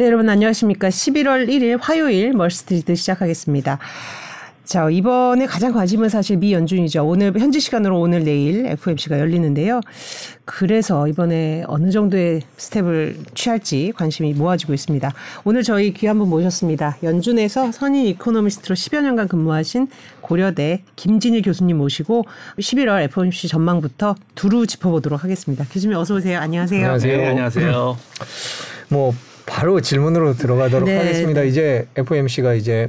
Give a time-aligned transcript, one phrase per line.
[0.00, 0.88] 네, 여러분 안녕하십니까.
[0.88, 3.78] 11월 1일 화요일 월스트리트 시작하겠습니다.
[4.64, 7.06] 자, 이번에 가장 관심은 사실 미 연준이죠.
[7.06, 9.82] 오늘 현지 시간으로 오늘 내일 FOMC가 열리는데요.
[10.46, 15.12] 그래서 이번에 어느 정도의 스텝을 취할지 관심이 모아지고 있습니다.
[15.44, 16.96] 오늘 저희 귀한 분 모셨습니다.
[17.02, 19.88] 연준에서 선임 이코노미스트로 10여 년간 근무하신
[20.22, 22.24] 고려대 김진일 교수님 모시고
[22.58, 25.66] 11월 FOMC 전망부터 두루 짚어보도록 하겠습니다.
[25.70, 26.38] 교수님 어서 오세요.
[26.38, 26.80] 안녕하세요.
[26.80, 27.16] 안녕하세요.
[27.18, 27.98] 네, 안녕하세요.
[28.88, 29.12] 뭐
[29.50, 30.96] 바로 질문으로 들어가도록 네.
[30.96, 31.42] 하겠습니다.
[31.42, 32.88] 이제 FOMC가 이제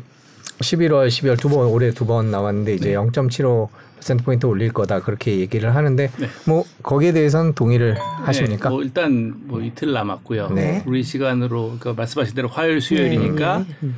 [0.59, 2.95] 11월, 12월 두 번 올해 두 번 나왔는데 이제 네.
[2.95, 6.27] 0.75 퍼센트 포인트 올릴 거다 그렇게 얘기를 하는데 네.
[6.47, 8.69] 뭐 거기에 대해서는 동의를 하십니까?
[8.69, 10.49] 네, 뭐 일단 뭐 이틀 남았고요.
[10.49, 10.83] 네.
[10.87, 13.89] 우리 시간으로 그러니까 말씀하신 대로 화요일 수요일이니까 네.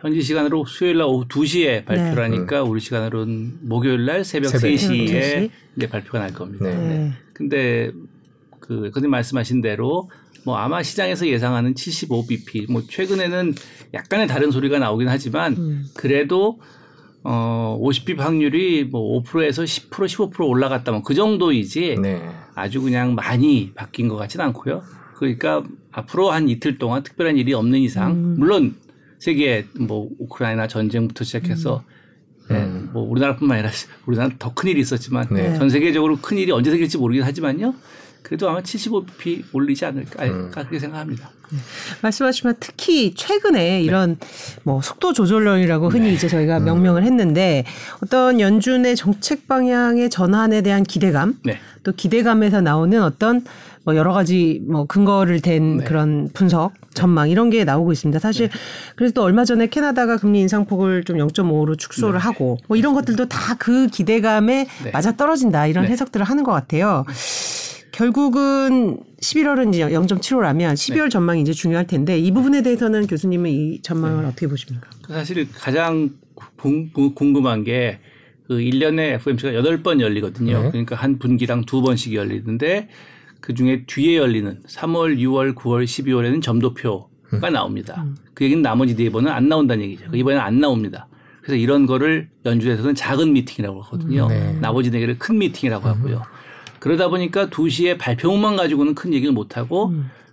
[0.00, 2.68] 현지 시간으로 수요일 날 오후 2시에 발표라니까 음.
[2.70, 5.50] 우리 시간으로는 목요일 날 새벽, 새벽 3시에 3시.
[5.76, 6.66] 이제 발표가 날 겁니다.
[6.66, 6.74] 네.
[6.76, 7.12] 네.
[7.32, 7.90] 근데
[8.60, 10.10] 그 근데 말씀하신 대로
[10.48, 13.54] 뭐 아마 시장에서 예상하는 75bp 뭐 최근에는
[13.92, 15.84] 약간의 다른 소리가 나오긴 하지만 음.
[15.94, 16.58] 그래도
[17.22, 22.22] 어 50bp 확률이 뭐 5%에서 10% 15% 올라갔다 뭐그 정도이지 네.
[22.54, 24.82] 아주 그냥 많이 바뀐 것 같지는 않고요.
[25.16, 28.36] 그러니까 앞으로 한 이틀 동안 특별한 일이 없는 이상 음.
[28.38, 28.76] 물론
[29.18, 31.84] 세계 뭐 우크라이나 전쟁부터 시작해서
[32.50, 32.88] 예, 음.
[32.94, 33.70] 뭐 우리나라뿐만 아니라
[34.06, 35.58] 우리나라 더 큰 일이 있었지만 네.
[35.58, 37.74] 전 세계적으로 큰 일이 언제 생길지 모르긴 하지만요.
[38.28, 40.50] 그래도 아마 75bp 올리지 않을까 음.
[40.52, 41.30] 그렇게 생각합니다.
[42.02, 44.18] 말씀하시면 특히 최근에 이런
[44.64, 47.64] 뭐 속도 조절론이라고 흔히 이제 저희가 명명을 했는데
[48.02, 51.58] 어떤 연준의 정책 방향의 전환에 대한 기대감 네.
[51.84, 53.44] 또 기대감에서 나오는 어떤
[53.84, 55.84] 뭐 여러 가지 뭐 근거를 댄 네.
[55.84, 58.18] 그런 분석 전망 이런 게 나오고 있습니다.
[58.18, 58.50] 사실
[58.96, 63.56] 그래서 또 얼마 전에 캐나다가 금리 인상폭을 좀 0.5로 축소를 하고 뭐 이런 것들도 다
[63.58, 64.90] 그 기대감에 네.
[64.90, 65.90] 맞아 떨어진다 이런 네.
[65.92, 67.04] 해석들을 하는 것 같아요.
[67.98, 74.24] 결국은 11월은 이제 0.75라면 12월 전망이 이제 중요할 텐데 이 부분에 대해서는 교수님은 이 전망을
[74.24, 74.88] 어떻게 보십니까?
[75.08, 76.10] 사실 가장
[76.56, 77.98] 궁- 궁금한 게
[78.46, 80.62] 그 1년에 FOMC가 8번 열리거든요.
[80.62, 80.68] 네.
[80.70, 82.88] 그러니까 한 분기당 두 번씩 열리는데
[83.40, 88.06] 그 중에 뒤에 열리는 3월, 6월, 9월, 12월에는 점도표가 나옵니다.
[88.32, 90.04] 그 얘기는 나머지 네 번은 안 나온다는 얘기죠.
[90.14, 91.08] 이번에는 안 나옵니다.
[91.42, 94.28] 그래서 이런 거를 연준에서는 작은 미팅이라고 하거든요.
[94.28, 94.56] 네.
[94.62, 96.22] 나머지 네 개를 큰 미팅이라고 하고요.
[96.80, 99.92] 그러다 보니까 2시에 발표만 가지고는 큰 얘기를 못 하고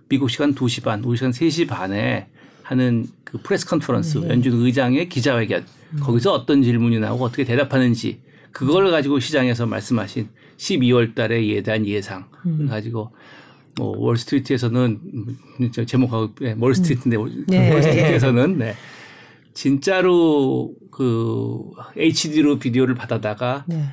[0.09, 2.27] 미국 시간 2시 반, 우리 시간 3시 반에
[2.63, 5.65] 하는 그 press conference 연준 의장의 기자회견.
[6.01, 8.19] 거기서 어떤 질문이 나오고 어떻게 대답하는지
[8.51, 12.25] 그걸 가지고 시장에서 말씀하신 12월 달에 대한 예상.
[12.45, 13.11] 을 가지고
[13.77, 17.17] 뭐 월스트리트에서는 음, 저 제목하고 네, 월스트리트인데
[17.47, 17.73] 네.
[17.73, 18.75] 월스트리트에서는 네.
[19.53, 23.85] 진짜로 그 HD로 비디오를 받아다가 네.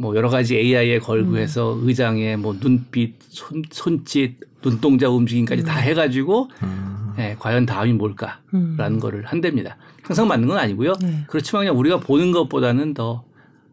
[0.00, 6.48] 뭐 여러 가지 AI에 걸고 해서 의장의 뭐 눈빛, 손, 손짓, 눈동자 움직임까지 다 해가지고
[6.62, 7.12] 음.
[7.18, 9.76] 예, 과연 다음이 뭘까라는 거를 한답니다.
[10.02, 10.92] 항상 맞는 건 아니고요.
[11.02, 11.24] 네.
[11.26, 13.24] 그렇지만 그냥 우리가 보는 것보다는 더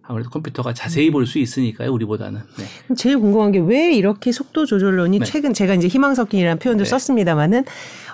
[0.07, 1.91] 아무래도 컴퓨터가 자세히 볼 수 있으니까요.
[1.93, 2.41] 우리보다는.
[2.57, 2.95] 네.
[2.95, 5.25] 제일 궁금한 게 왜 이렇게 속도 조절론이 네.
[5.25, 6.89] 최근 제가 이제 희망 섞인이라는 표현도 네.
[6.89, 7.65] 썼습니다마는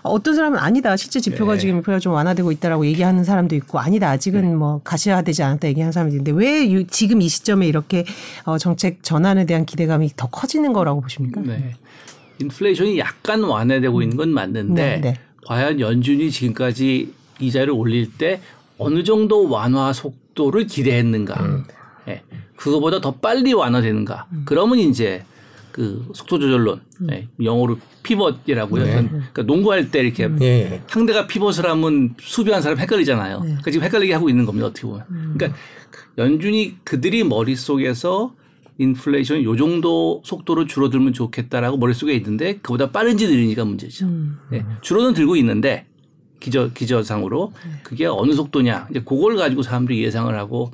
[0.03, 1.59] 어떤 사람은 아니다 실제 지표가 네.
[1.59, 4.55] 지금 지표가 좀 완화되고 있다라고 얘기하는 사람도 있고 아니다 아직은 네.
[4.55, 8.05] 뭐 가시화되지 않았다 얘기하는 사람도 있는데 왜 유- 지금 이 시점에 이렇게
[8.45, 11.41] 어, 정책 전환에 대한 기대감이 더 커지는 거라고 보십니까?
[11.41, 11.75] 네.
[12.39, 15.13] 인플레이션이 약간 완화되고 있는 건 맞는데 네, 네.
[15.45, 18.41] 과연 연준이 지금까지 이자를 올릴 때
[18.77, 21.43] 어느 정도 완화 속도를 기대했는가?
[21.43, 21.63] 음.
[22.07, 22.23] 예.
[22.55, 24.25] 그거보다 더 빨리 완화되는가?
[24.31, 24.41] 음.
[24.45, 25.23] 그러면 이제
[25.71, 27.27] 그 속도 조절론, 예.
[27.41, 28.83] 영어로 피벗이라고요.
[28.83, 29.07] 네.
[29.07, 30.37] 그러니까 농구할 때 이렇게 음.
[30.41, 30.81] 예, 예.
[30.87, 33.39] 상대가 피벗을 하면 수비하는 사람 헷갈리잖아요.
[33.39, 33.45] 네.
[33.45, 34.67] 그러니까 지금 헷갈리게 하고 있는 겁니다.
[34.67, 35.05] 어떻게 보면.
[35.09, 35.35] 음.
[35.37, 35.59] 그러니까
[36.17, 38.35] 연준이 그들이 머릿속에서
[38.77, 44.05] 인플레이션이 요 정도 속도로 줄어들면 좋겠다라고 머릿속에 있는데 그보다 빠른지 느리니까 문제죠.
[44.05, 44.37] 음.
[44.49, 44.65] 네.
[44.81, 45.85] 줄어는 들고 있는데
[46.41, 47.53] 기저 기저상으로
[47.83, 50.71] 그게 어느 속도냐 이제 그걸 가지고 사람들이 예상을 하고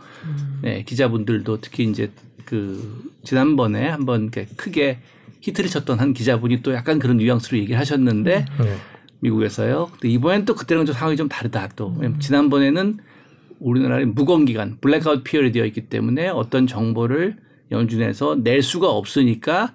[0.63, 2.09] 네, 기자분들도 특히 이제
[2.45, 4.99] 그 지난번에 한번 이렇게 크게
[5.41, 8.78] 히트를 쳤던 한 기자분이 또 약간 그런 뉘앙스로 얘기를 하셨는데 네.
[9.19, 9.90] 미국에서요.
[9.91, 11.96] 근데 이번엔 또 그때랑 좀 상황이 좀 다르다 또.
[12.19, 12.97] 지난번에는
[13.59, 17.35] 우리나라의 묵언 기간 blackout period 되어 있기 때문에 어떤 정보를
[17.72, 19.73] 연준에서 낼 수가 없으니까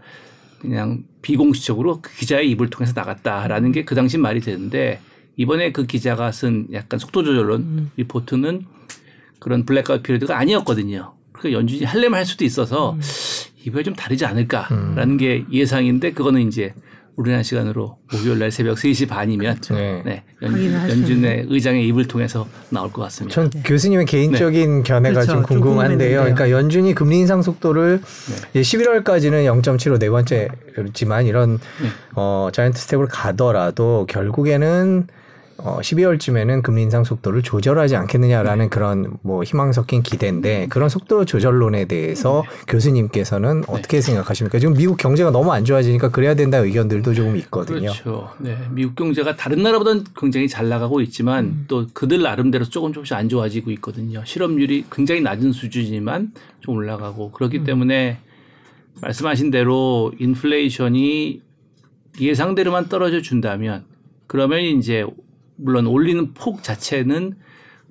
[0.61, 5.01] 그냥 비공식적으로 그 기자의 입을 통해서 나갔다라는 게 그 당시 말이 되는데
[5.37, 8.67] 이번에 그 기자가 쓴 약간 속도 조절론 리포트는
[9.39, 11.15] 그런 blackout period가 아니었거든요.
[11.33, 12.97] 그러니까 연준이 할래면 할 수도 있어서
[13.65, 16.75] 이번에 좀 다르지 않을까라는 게 예상인데 그거는 이제
[17.17, 20.03] 우리나라 시간으로 목요일 날 새벽 3시 반이면 네.
[20.05, 23.35] 네, 확인을 연, 연준의 의장의 입을 통해서 나올 것 같습니다.
[23.35, 25.33] 전 교수님의 개인적인 견해가 그렇죠.
[25.33, 26.21] 좀좀 궁금한데요.
[26.21, 28.01] 그러니까 연준이 금리 인상 속도를
[28.55, 28.63] 네.
[28.63, 31.89] 11월까지는 0.75 네 번째지만 이런 네.
[32.15, 35.07] 어, 자이언트 스텝을 가더라도 결국에는
[35.65, 41.85] 어, 12월쯤에는 금리 인상 속도를 조절하지 않겠느냐라는 그런 뭐 희망 섞인 기대인데 그런 속도 조절론에
[41.85, 44.59] 대해서 교수님께서는 어떻게 생각하십니까?
[44.59, 47.93] 지금 미국 경제가 너무 안 좋아지니까 그래야 된다 의견들도 조금 있거든요.
[47.93, 48.31] 그렇죠.
[48.39, 48.59] 네.
[48.71, 51.65] 미국 경제가 다른 나라보다는 굉장히 잘 나가고 있지만 음.
[51.69, 54.25] 또 그들 나름대로 조금 조금씩 안 좋아지고 있거든요.
[54.25, 57.65] 실업률이 굉장히 낮은 수준이지만 좀 올라가고 그렇기 음.
[57.65, 58.19] 때문에
[59.01, 61.41] 말씀하신 대로 인플레이션이
[62.21, 63.85] 예상대로만 떨어져 준다면
[64.27, 65.07] 그러면 이제
[65.57, 67.37] 물론 올리는 폭 자체는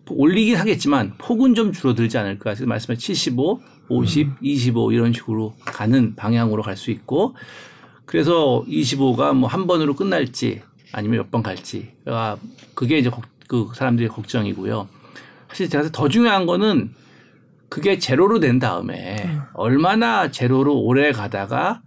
[0.10, 2.44] 올리긴 하겠지만 폭은 좀 줄어들지 않을까.
[2.46, 7.36] 그래서 말씀하신 75, 50, 25 이런 식으로 가는 방향으로 갈 수 있고
[8.06, 10.62] 그래서 25가 뭐 한 번으로 끝날지
[10.92, 12.36] 아니면 몇 번 갈지 아,
[12.74, 14.88] 그게 이제 걱- 그 사람들의 걱정이고요.
[15.50, 16.92] 사실 제가 더 중요한 거는
[17.70, 21.82] 그게 제로로 된 다음에 얼마나 제로로 오래 가다가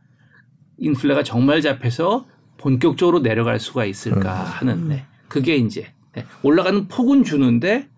[0.78, 2.26] 인플레가 정말 잡혀서
[2.56, 5.06] 본격적으로 내려갈 수가 있을까 하는 네.
[5.28, 6.24] 그게 이제 네.
[6.42, 7.88] 올라가는 폭은 주는데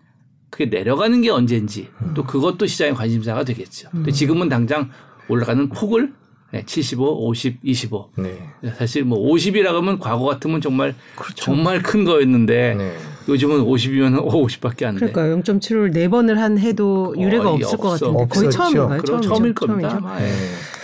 [0.49, 3.89] 그게 내려가는 게 언제인지 또 그것도 시장의 관심사가 되겠죠.
[3.91, 4.89] 근데 지금은 당장
[5.27, 6.13] 올라가는 폭을
[6.53, 8.09] 네, 75, 50, 25.
[8.15, 8.37] 네.
[8.77, 10.95] 사실 뭐 50이라 그러면 과거 같으면 정말
[11.35, 12.97] 정말 큰 거였는데 네.
[13.27, 15.11] 요즘은 50이면 50밖에 안 돼.
[15.11, 18.13] 그러니까 0.75를 네 번을 한 해도 유례가 거의 없을 것 없어.
[18.13, 18.49] 같은데 거의 없었죠.
[18.51, 19.01] 처음인가요?
[19.01, 19.29] 그럼 처음이죠.
[19.29, 19.89] 처음일 겁니다.
[19.89, 20.07] 처음이죠.
[20.07, 20.19] 아마.
[20.19, 20.31] 네.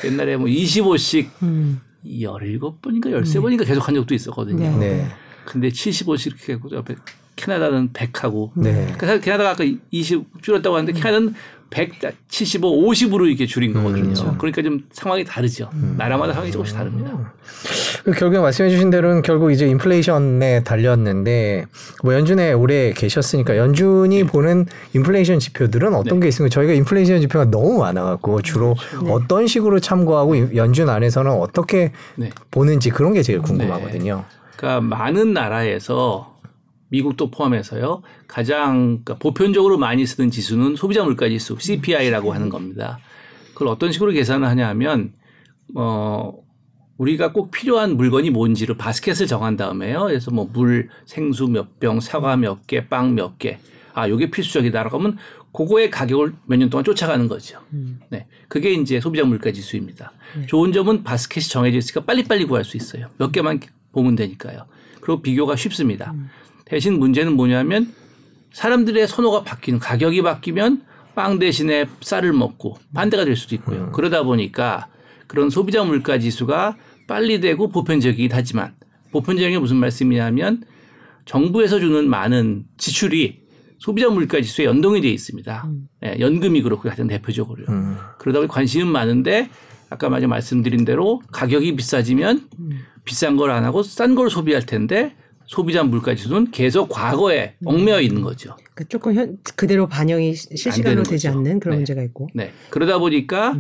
[0.04, 1.80] 옛날에 뭐 25씩 음.
[2.06, 4.78] 17번인가 13번인가 계속 한 적도 있었거든요.
[4.78, 5.08] 네.
[5.46, 5.52] 네.
[5.52, 6.96] 근데 75씩 이렇게 하고 옆에
[7.36, 8.94] 캐나다는 100하고 네.
[8.98, 11.34] 그래서 캐나다가 아까 20 줄였다고 하는데 캐나다는
[11.74, 11.94] 100,
[12.28, 14.04] 75, 50으로 이렇게 줄인 거거든요.
[14.04, 14.36] 그렇죠.
[14.38, 15.72] 그러니까 좀 상황이 다르죠.
[15.98, 17.34] 나라마다 상황이 조금씩 다릅니다.
[18.04, 21.66] 그 결국에 말씀해주신 대로는 결국 이제 인플레이션에 달렸는데
[22.04, 24.24] 뭐 연준에 오래 계셨으니까 연준이 네.
[24.24, 26.54] 보는 인플레이션 지표들은 어떤 게 있습니까?
[26.54, 29.12] 저희가 인플레이션 지표가 너무 많아갖고 주로 그렇죠.
[29.12, 32.30] 어떤 식으로 참고하고 연준 안에서는 어떻게 네.
[32.52, 34.26] 보는지 그런 게 제일 궁금하거든요.
[34.64, 36.40] 그러니까 많은 나라에서
[36.88, 43.00] 미국도 포함해서요 가장 그러니까 보편적으로 많이 쓰는 지수는 소비자 물가 지수 CPI라고 하는 겁니다.
[43.54, 45.12] 그걸 어떤 식으로 계산을 하냐면
[45.76, 46.34] 어
[46.98, 50.04] 우리가 꼭 필요한 물건이 뭔지를 바스켓을 정한 다음에요.
[50.04, 53.58] 그래서 뭐 물, 생수 몇 병, 사과 몇 개, 빵 몇 개.
[53.94, 55.18] 아, 요게 필수적이다라고 하면
[55.52, 57.60] 그거의 가격을 몇 년 동안 쫓아가는 거죠.
[58.10, 58.28] 네.
[58.48, 60.14] 그게 이제 소비자 물가 지수입니다.
[60.48, 63.08] 좋은 점은 바스켓이 정해져 있으니까 빨리빨리 구할 수 있어요.
[63.18, 63.60] 몇 개만
[63.94, 64.66] 보면 되니까요.
[65.00, 66.14] 그리고 비교가 쉽습니다.
[66.66, 67.94] 대신 문제는 뭐냐면
[68.52, 70.84] 사람들의 선호가 바뀌는 가격이 바뀌면
[71.16, 73.92] 빵 대신에 쌀을 먹고 반대가 될 수도 있고요.
[73.92, 74.88] 그러다 보니까
[75.28, 78.76] 그런 소비자 물가 지수가 빨리 되고 보편적이긴 하지만
[79.12, 80.64] 보편적인 게 무슨 말씀이냐면
[81.26, 83.44] 정부에서 주는 많은 지출이
[83.78, 85.70] 소비자 물가 지수에 연동이 되어 있습니다.
[86.06, 87.68] 예, 연금이 그렇고 가장 대표적으로요.
[87.70, 87.98] 음.
[88.18, 89.50] 그러다 보니 관심은 많은데
[89.90, 92.48] 아까 말씀드린 대로 가격이 비싸지면
[93.06, 95.16] 비싼 걸 안 하고 싼 걸 소비할 텐데
[95.46, 98.56] 소비자 물가 지수는 계속 과거에 얽매여 있는 거죠.
[98.74, 101.38] 그러니까 조금 현, 그대로 반영이 시- 실시간으로 되지 거죠.
[101.38, 101.78] 않는 그런 네.
[101.80, 102.30] 문제가 있고.
[102.34, 102.52] 네.
[102.70, 103.56] 그러다 보니까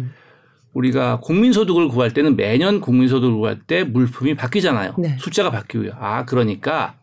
[0.74, 4.95] 우리가 국민소득을 구할 때는 매년 국민소득을 구할 때 물품이 바뀌잖아요.
[4.98, 5.18] 네.
[5.19, 5.92] 숫자가 바뀌고요.
[6.00, 6.96] 아, 그러니까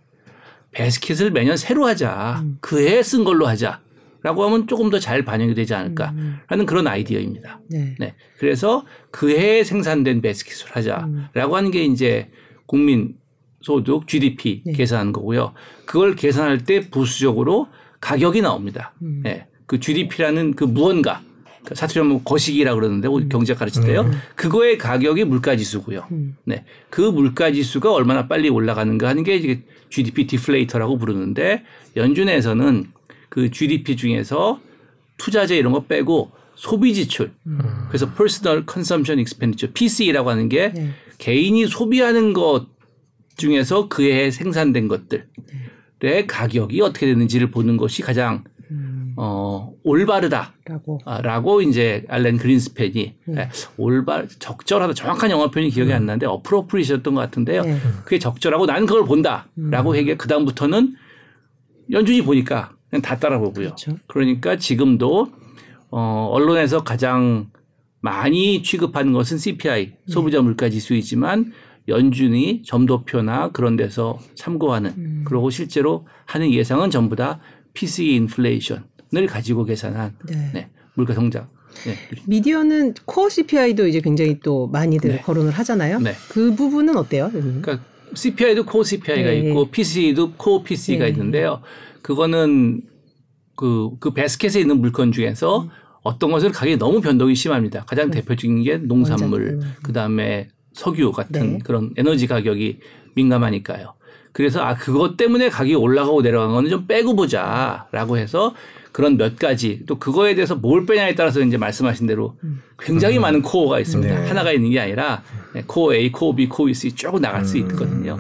[0.73, 2.41] 베스킷을 매년 새로 하자.
[2.43, 2.59] 음.
[2.61, 3.81] 그 해에 쓴 걸로 하자.
[4.23, 6.11] 라고 하면 조금 더 잘 반영이 되지 않을까.
[6.11, 6.39] 음.
[6.49, 7.61] 라는 그런 아이디어입니다.
[7.71, 7.95] 네.
[7.99, 8.15] 네.
[8.39, 12.31] 그래서 그 해에 생산된 basket을 하자라고 하는 게 이제
[12.67, 13.15] 국민
[13.63, 14.73] 소득 GDP 네.
[14.73, 15.53] 계산하는 거고요.
[15.87, 17.69] 그걸 계산할 때 부수적으로
[18.01, 18.95] 가격이 나옵니다.
[19.03, 19.23] 음.
[19.27, 19.47] 예.
[19.67, 21.23] 그 GDP라는 그 무언가
[21.65, 24.11] 그 사투리 하면 거시기라 그러는데 우리 경제 가르칠 때요.
[24.35, 26.07] 그거의 가격이 물가 지수고요.
[26.11, 26.37] 음.
[26.45, 26.65] 네.
[26.89, 31.65] 그 물가 지수가 얼마나 빨리 올라가는가 하는 게 이제 GDP 디플레이터라고 부르는데
[31.97, 32.87] 연준에서는
[33.31, 34.61] 그 GDP 중에서
[35.17, 37.33] 투자재 이런 거 빼고 소비 지출
[37.89, 40.91] 그래서 Personal Consumption Expenditure PC라고 하는 게 네.
[41.17, 42.67] 개인이 소비하는 것
[43.37, 49.15] 중에서 그해 생산된 것들의 가격이 어떻게 되는지를 보는 것이 가장 음.
[49.17, 50.55] 어, 올바르다.
[50.65, 51.01] 라고.
[51.05, 53.41] 아, 라고 이제 알렌 그린스펜이 네.
[53.41, 57.63] 예, 올바 적절하다 정확한 영어 표현이 기억이 안 나는데 어프로프리셨던 것 같은데요.
[57.63, 57.79] 네.
[58.05, 60.95] 그게 적절하고 나는 그걸 본다라고 얘기해 그 다음부터는
[61.91, 62.73] 연준이 보니까
[63.03, 63.67] 다 따라보고요.
[63.67, 63.97] 그렇죠.
[64.07, 65.31] 그러니까 지금도
[65.91, 67.51] 어, 언론에서 가장
[68.01, 71.53] 많이 취급하는 것은 CPI 소비자 물가 지수이지만
[71.89, 77.41] 연준이 점도표나 그런 데서 참고하는 그리고 실제로 하는 예상은 전부 다
[77.75, 80.51] PCE 인플레이션을 가지고 계산한 네.
[80.55, 81.49] 네, 물가 성장.
[81.87, 81.97] 네.
[82.27, 85.21] 미디어는 코어 CPI도 이제 굉장히 또 많이들 네.
[85.21, 86.01] 거론을 하잖아요.
[86.01, 86.15] 네.
[86.29, 87.31] 그 부분은 어때요?
[87.35, 87.61] 음.
[87.63, 89.39] 그러니까 CPI도 코어 CPI가 네.
[89.39, 91.11] 있고 PCE도 코어 PCE가 네.
[91.11, 91.61] 있는데요.
[92.03, 92.83] 그거는
[93.57, 95.69] 그, 그 베스켓에 있는 물건 중에서
[96.03, 97.85] 어떤 것은 가격이 너무 변동이 심합니다.
[97.87, 99.75] 가장 대표적인 게 농산물, 원자재.
[99.83, 101.59] 그 다음에 석유 같은 네.
[101.63, 102.79] 그런 에너지 가격이
[103.15, 103.95] 민감하니까요.
[104.33, 108.55] 그래서 아 그것 때문에 가격이 올라가고 내려간 거는 좀 빼고 보자라고 해서
[108.93, 112.37] 그런 몇 가지 또 그거에 대해서 뭘 빼냐에 따라서 이제 말씀하신 대로
[112.79, 114.21] 굉장히 많은 코어가 있습니다.
[114.21, 114.29] 네.
[114.29, 115.23] 하나가 있는 게 아니라
[115.55, 118.19] 네, 코어 A, 코어 B, 코어 C 쭉 나갈 수 있거든요.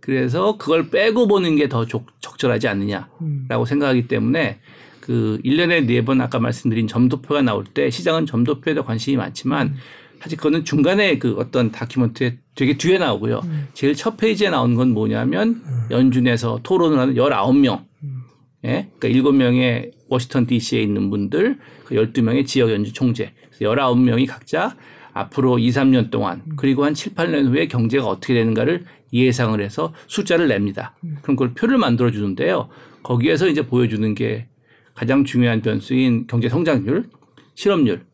[0.00, 1.86] 그래서 그걸 빼고 보는 게 더
[2.20, 4.58] 적절하지 않느냐라고 생각하기 때문에
[5.00, 9.76] 그 1년에 네번 아까 말씀드린 점도표가 나올 때 시장은 점도표에도 관심이 많지만
[10.20, 13.40] 사실 그거는 중간에 그 어떤 document에 되게 뒤에 나오고요.
[13.72, 17.84] 제일 첫 페이지에 나온 건 뭐냐면 연준에서 토론을 하는 19명.
[18.66, 18.88] 예?
[18.98, 23.32] 그러니까 7명의 워싱턴 DC에 있는 분들, 그 12명의 지역 연준 총재.
[23.50, 24.76] 그래서 19명이 각자
[25.12, 30.48] 앞으로 2, 3년 동안 그리고 한 7, 8년 후에 경제가 어떻게 되는가를 예상을 해서 숫자를
[30.48, 30.94] 냅니다.
[31.22, 32.68] 그럼 그걸 표를 만들어 주는데요.
[33.02, 34.46] 거기에서 이제 보여주는 게
[34.94, 37.08] 가장 중요한 변수인 경제 성장률,
[37.54, 38.04] 실업률,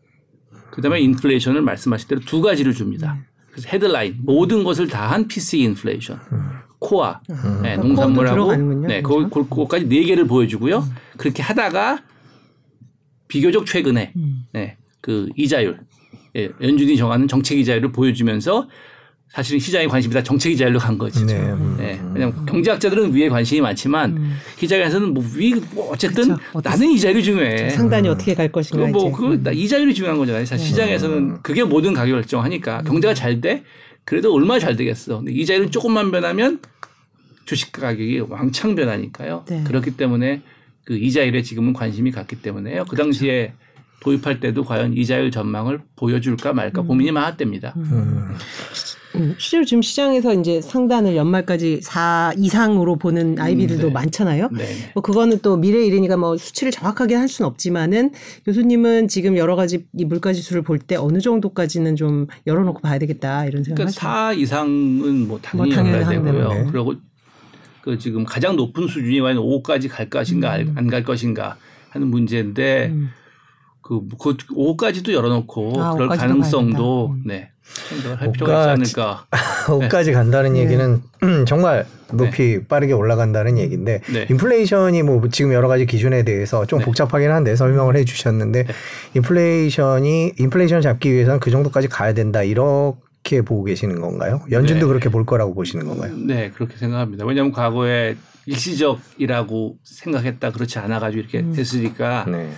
[0.71, 3.19] 그다음에 인플레이션을 말씀하신 대로 두 가지를 줍니다.
[3.51, 6.21] 그래서 헤드라인 모든 것을 다 한 PC 인플레이션,
[6.79, 7.21] 코아,
[7.63, 8.57] 네, 코어도 농산물하고.
[8.87, 9.31] 네, 그렇죠?
[9.31, 10.85] 그, 그거까지 네 개를 보여주고요.
[11.17, 12.03] 그렇게 하다가
[13.29, 14.45] 비교적 최근에 음.
[14.53, 15.81] 네, 그 이자율,
[16.37, 18.69] 예, 연준이 정하는 정책 이자율을 보여주면서
[19.37, 21.23] 사실은 시장의 관심이 다 정책 이 자율로 간 거죠.
[21.27, 21.35] 네.
[21.35, 21.77] 음.
[21.79, 26.37] 네, 왜냐면 경제학자들은 위에 관심이 많지만 시장에서는 뭐 위, 뭐 어쨌든 음.
[26.37, 26.61] 그쵸.
[26.65, 27.69] 나는 이 자율이 중요해.
[27.69, 29.17] 상단이 어떻게 갈 것인가 그거 뭐 이제.
[29.17, 30.47] 그거 나 이자율이 중요한 거잖아요.
[30.47, 30.71] 사실 네.
[30.71, 33.63] 시장에서는 그게 모든 가격을 결정하니까 경제가 잘 돼.
[34.07, 35.19] 그래도 얼마나 잘 되겠어.
[35.19, 36.61] 근데 이 자율은 조금만 변하면
[37.45, 39.45] 주식 가격이 왕창 변하니까요.
[39.51, 39.65] 네.
[39.65, 40.41] 그렇기 때문에
[40.87, 42.87] 그 이자율에 지금은 관심이 갔기 때문에요.
[42.89, 43.53] 그 당시에
[44.01, 47.75] 도입할 때도 과연 이자율 전망을 보여줄까 말까 고민이 많았답니다.
[47.77, 48.35] 음.
[49.15, 53.93] 음, 실제로 지금 시장에서 이제 상단을 연말까지 4 이상으로 보는 아이비들도 네.
[53.93, 54.51] 많잖아요.
[54.53, 54.91] 네.
[54.93, 58.11] 뭐 그거는 또 미래 일이니까 뭐 수치를 정확하게 할 수는 없지만은
[58.45, 63.47] 교수님은 지금 여러 가지 이 물가 지수를 볼 때 어느 정도까지는 좀 열어놓고 봐야 되겠다
[63.47, 64.35] 이런 생각을 그러니까 하죠.
[64.37, 66.49] 4 이상은 뭐 당연히 뭐 당연히 열어야 되고요.
[66.51, 66.95] 하는 그리고
[67.81, 71.57] 그 지금 가장 높은 수준이 과연 5까지 갈 것인가 안 갈 것인가
[71.89, 73.09] 하는 문제인데 음.
[73.87, 77.07] 그, 그 5까지도 열어놓고 아, 그럴 5까지도 가능성도.
[77.15, 77.23] 음.
[77.25, 79.27] 네 생각을 할 필요가 있지 않을까.
[79.67, 80.61] 5까지 간다는 네.
[80.61, 81.03] 얘기는
[81.47, 84.27] 정말 높이 빠르게 올라간다는 얘기인데 네.
[84.31, 86.85] 인플레이션이 뭐 지금 여러 가지 기준에 대해서 좀 네.
[86.85, 88.67] 복잡하긴 한데 설명을 해주셨는데
[89.15, 94.41] 인플레이션이 인플레이션 잡기 위해서는 그 정도까지 가야 된다 이렇게 보고 계시는 건가요?
[94.51, 94.89] 연준도 네.
[94.89, 96.17] 그렇게 볼 거라고 보시는 건가요?
[96.17, 97.25] 네 그렇게 생각합니다.
[97.25, 98.17] 왜냐하면 과거에
[98.47, 101.53] 일시적이라고 생각했다 그렇지 않아가지고 이렇게 음.
[101.53, 102.51] 됐으니까 네.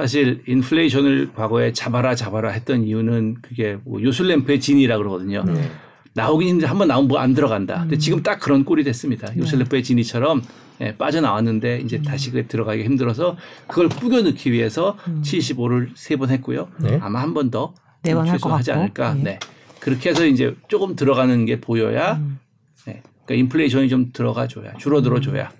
[0.00, 5.44] 사실 인플레이션을 과거에 잡아라 잡아라 했던 이유는 그게 뭐 요술램프의 진이라 그러거든요.
[5.44, 5.70] 네.
[6.14, 7.80] 나오긴 했는데 한번 나오면 뭐 안 들어간다.
[7.80, 9.28] 근데 지금 딱 그런 꼴이 됐습니다.
[9.28, 9.38] 네.
[9.38, 10.42] 요셀레프의 진이처럼
[10.80, 13.36] 예, 빠져나왔는데 이제 다시 그게 들어가기 힘들어서
[13.68, 16.68] 그걸 뿌겨 넣기 위해서 75를 세 번 했고요.
[16.80, 16.98] 네.
[17.02, 17.74] 아마 한 번 더
[18.32, 18.72] 최소하지.
[18.72, 19.14] 않을까.
[19.14, 19.22] 네.
[19.22, 19.38] 네.
[19.78, 22.38] 그렇게 해서 이제 조금 들어가는 게 보여야 음.
[22.86, 23.02] 네.
[23.26, 25.50] 그러니까 인플레이션이 좀 들어가 줘야 줄어들어 줘야.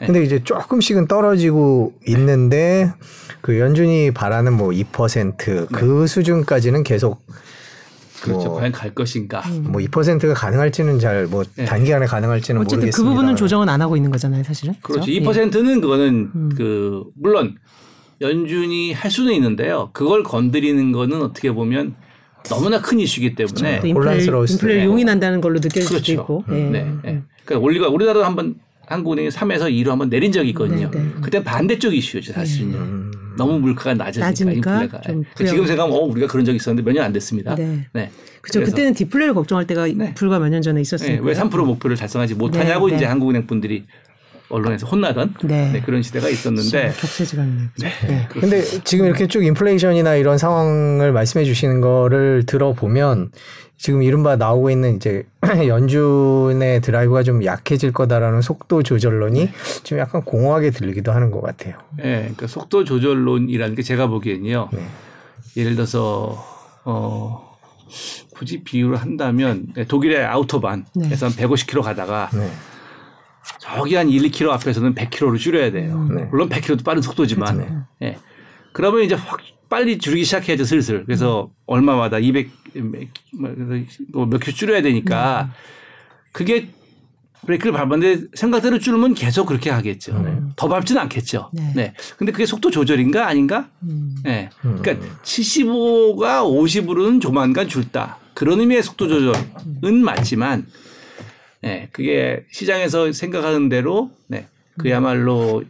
[0.00, 0.06] 네.
[0.06, 2.92] 근데 이제 조금씩은 떨어지고 있는데
[3.40, 7.22] 그 연준이 바라는 뭐 2%그 수준까지는 계속
[8.22, 8.48] 그렇죠.
[8.48, 9.42] 뭐, 과연 갈 것인가.
[9.62, 11.64] 뭐 2%가 가능할지는 잘뭐 네.
[11.64, 13.02] 단기간에 가능할지는 어쨌든 모르겠습니다.
[13.02, 14.74] 그 부분은 조정은 안 하고 있는 거잖아요, 사실은.
[14.82, 15.10] 그렇죠.
[15.10, 15.20] 예.
[15.20, 16.50] 2%는 그거는 음.
[16.56, 17.56] 그 물론
[18.20, 19.88] 연준이 할 수는 있는데요.
[19.92, 21.94] 그걸 건드리는 거는 어떻게 보면
[22.44, 24.84] 너무나 큰 이슈이기 때문에 또 인플레, 혼란스러울 수도 있고.
[24.84, 26.12] 용인한다는 걸로 느껴질 수도 그렇죠.
[26.12, 26.44] 있고.
[26.50, 26.54] 예.
[26.54, 26.92] 네.
[27.02, 27.22] 네.
[27.44, 28.56] 그러니까 우리가 우리나라도 한번
[28.90, 30.90] 한국은행이 3에서 2로 한번 내린 적이 있거든요.
[30.90, 31.10] 네, 네.
[31.22, 32.76] 그때 반대쪽 이슈였죠, 사실은요.
[32.76, 33.10] 음.
[33.36, 35.00] 너무 물가가 낮으니까, 낮으니까 인플레가.
[35.02, 37.54] 좀그 지금 생각하면 어 우리가 그런 적이 있었는데 몇 년 안 됐습니다.
[37.54, 37.86] 네.
[37.92, 38.10] 네.
[38.42, 38.66] 그렇죠.
[38.68, 40.12] 그때는 디플레를 걱정할 때가 네.
[40.14, 41.22] 불과 몇 년 전에 네, 있었으니까.
[41.24, 43.08] 왜3% 목표를 달성하지 못하냐고 네, 이제 네.
[43.08, 43.84] 한국은행 분들이
[44.50, 45.70] 언론에서 혼나던 네.
[45.72, 47.68] 네, 그런 시대가 있었는데 격세지감이네요.
[47.78, 48.28] 네.
[48.28, 53.30] 근데 지금 이렇게 쭉 인플레이션이나 이런 상황을 말씀해 주시는 거를 들어보면
[53.78, 55.24] 지금 이른바 나오고 있는 이제
[55.66, 59.48] 연준의 드라이브가 좀 약해질 거다라는 속도 조절론이
[59.84, 61.76] 좀 약간 공허하게 들리기도 하는 것 같아요.
[62.00, 64.68] 예, 그러니까 속도 조절론이라는 게 제가 보기엔요.
[64.72, 64.86] 네.
[65.56, 66.44] 예를 들어서
[66.84, 67.56] 어
[68.34, 72.50] 굳이 비유를 한다면 독일의 아우토반에서 한 150km 가다가 네.
[73.58, 76.08] 저기 한 1, 2km 앞에서는 100km로 줄여야 돼요.
[76.14, 76.24] 네.
[76.24, 77.56] 물론 100km도 빠른 속도지만.
[77.56, 77.86] 그렇죠.
[78.02, 78.18] 예.
[78.72, 81.04] 그러면 이제 확 빨리 줄이기 시작해야죠, 슬슬.
[81.04, 82.50] 그래서 얼마마다 200,
[84.12, 85.52] 뭐몇 킬로 줄여야 되니까
[86.32, 86.70] 그게
[87.46, 90.52] 브레이크를 밟았는데 생각대로 줄으면 계속 그렇게 하겠죠.
[90.56, 91.50] 더 밟지는 않겠죠.
[91.52, 91.72] 네.
[91.74, 91.94] 네.
[92.18, 93.70] 근데 그게 속도 조절인가 아닌가?
[93.84, 94.16] 음.
[94.24, 94.50] 네.
[94.60, 98.18] 그러니까 75가 50으로는 조만간 줄다.
[98.34, 100.66] 그런 의미의 속도 조절은 맞지만,
[101.62, 101.88] 네.
[101.92, 104.48] 그게 시장에서 생각하는 대로, 네.
[104.78, 105.62] 그야말로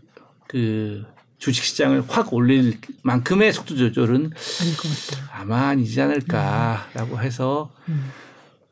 [0.46, 1.04] 그
[1.38, 4.14] 주식 시장을 확 올릴 만큼의 속도 조절은
[4.60, 5.30] 아닐 것 같다.
[5.40, 7.72] 아마 아니지 않을까라고 해서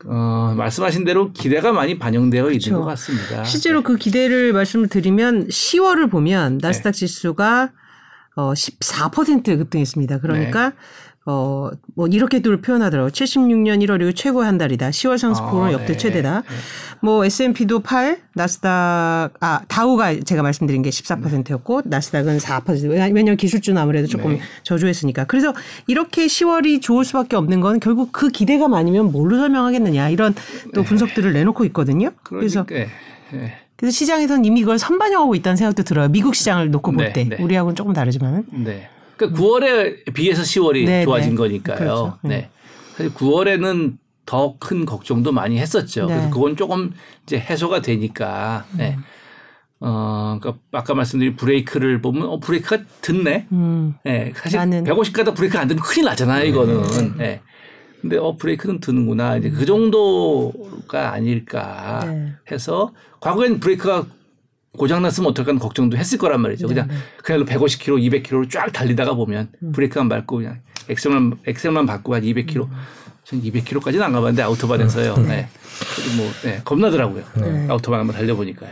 [0.05, 2.69] 어, 말씀하신 대로 기대가 많이 반영되어 그쵸.
[2.69, 3.43] 있는 것 같습니다.
[3.43, 7.71] 실제로 그 기대를 말씀을 드리면 10월을 보면 나스닥 지수가
[8.35, 10.19] 어 14% 급등했습니다.
[10.19, 10.73] 그러니까
[11.29, 13.11] 어 뭐 이렇게도 표현하더라고요.
[13.11, 14.89] 76년 1월 이후 최고의 한 달이다.
[14.89, 15.97] 10월 상승폭은 아, 역대 네.
[15.97, 16.43] 최대다.
[17.01, 22.89] 뭐 S&P도 8, 나스닥 아 다우가 제가 말씀드린 게 14%였고 나스닥은 4%.
[22.89, 24.41] 왜냐- 왜냐면 기술주는 아무래도 조금 네.
[24.63, 25.25] 저조했으니까.
[25.25, 25.53] 그래서
[25.87, 30.33] 이렇게 10월이 좋을 수밖에 없는 건 결국 그 기대감 아니면 뭘로 설명하겠느냐 이런
[30.73, 32.11] 또 분석들을 내놓고 있거든요.
[32.23, 32.91] 그래서 그러니까
[33.33, 33.53] 예.
[33.75, 36.07] 그래서 시장에서는 이미 이걸 선반영하고 있다는 생각도 들어요.
[36.09, 37.23] 미국 시장을 놓고 볼 네, 때.
[37.25, 37.37] 네.
[37.43, 38.45] 우리하고는 조금 다르지만.
[38.51, 38.89] 네.
[39.19, 41.35] 그러니까 9월에 비해서 10월이 네, 좋아진 네.
[41.35, 41.77] 거니까요.
[41.77, 42.17] 그렇죠.
[42.23, 42.49] 네.
[42.95, 46.05] 사실 9월에는 더 큰 걱정도 많이 했었죠.
[46.05, 46.13] 네.
[46.15, 46.91] 그래서 그건 조금
[47.23, 48.65] 이제 해소가 되니까.
[48.77, 48.95] 네.
[49.81, 53.47] 어, 그러니까 아까 말씀드린 브레이크를 보면 어 브레이크가 듣네.
[53.51, 53.95] 음.
[54.05, 57.19] 예, 사실 나는- 150 가다 브레이크 안 되면 큰일 나잖아요, 이거는.
[57.21, 57.41] 예.
[58.01, 59.37] 근데 어 브레이크는 드는구나.
[59.37, 62.33] 이제 그 정도가 아닐까 네.
[62.51, 64.05] 해서 과거엔 브레이크가
[64.77, 66.67] 고장 났으면 어떨까 걱정도 했을 거란 말이죠.
[66.67, 66.89] 네, 그냥
[67.23, 69.71] 그냥 150km, 200km로 쫙 달리다가 보면 음.
[69.71, 70.59] 브레이크만 밟고 그냥
[70.89, 72.65] 엑셀만 엑셀만 밟고 한 200km.
[72.65, 72.71] 음.
[73.29, 75.15] 전 200km까지는 안 가봤는데 아우토반에서요.
[75.27, 75.47] 네.
[75.93, 77.23] 그래도 뭐 네, 겁나더라고요.
[77.35, 77.67] 네.
[77.69, 78.71] 아우토반 한번 달려보니까요.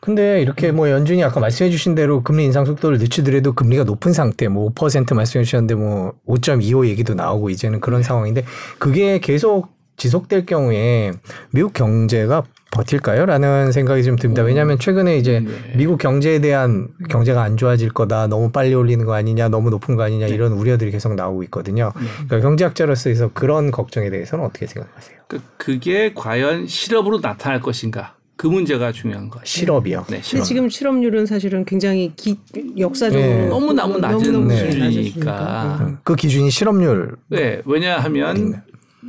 [0.00, 4.48] 근데 이렇게 뭐 연준이 아까 말씀해 주신 대로 금리 인상 속도를 늦추더라도 금리가 높은 상태
[4.48, 8.44] 뭐 5% 말씀해 주셨는데 뭐 5.25 얘기도 나오고 이제는 그런 상황인데
[8.78, 11.12] 그게 계속 지속될 경우에
[11.50, 13.26] 미국 경제가 버틸까요?
[13.26, 14.42] 라는 생각이 좀 듭니다.
[14.42, 15.50] 왜냐하면 최근에 이제 네.
[15.76, 20.02] 미국 경제에 대한 경제가 안 좋아질 거다, 너무 빨리 올리는 거 아니냐, 너무 높은 거
[20.02, 21.92] 아니냐 이런 우려들이 계속 나오고 있거든요.
[21.94, 25.18] 그러니까 경제학자로서 그런 걱정에 대해서는 어떻게 생각하세요?
[25.28, 28.14] 그 그게 과연 실업으로 나타날 것인가?
[28.36, 29.44] 그 문제가 중요한 거예요.
[29.44, 29.98] 실업이요.
[30.02, 30.44] 네, 근데 실업.
[30.44, 32.38] 지금 실업률은 사실은 굉장히 기,
[32.78, 33.46] 역사적으로 네.
[33.48, 34.70] 너무 너무 낮은 너무너무 네.
[34.70, 35.78] 수준이니까.
[35.84, 35.94] 네.
[36.04, 37.16] 그 기준이 실업률.
[37.28, 38.62] 네, 왜냐하면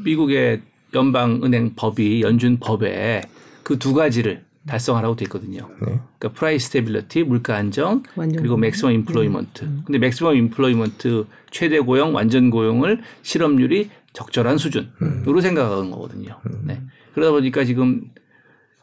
[0.04, 0.62] 미국의
[0.96, 3.22] 연방은행 법이 연준 법에
[3.70, 5.70] 그 두 가지를 달성하라고 돼 있거든요.
[5.86, 6.00] 네.
[6.18, 8.62] 그러니까 price stability, 물가 안정, 완전 그리고 고용.
[8.62, 9.70] maximum employment.
[9.86, 16.40] 근데 maximum employment 최대 고용, 완전 고용을 실업률이 적절한 수준으로 생각하는 거거든요.
[16.64, 16.82] 네.
[17.14, 18.10] 그러다 보니까 지금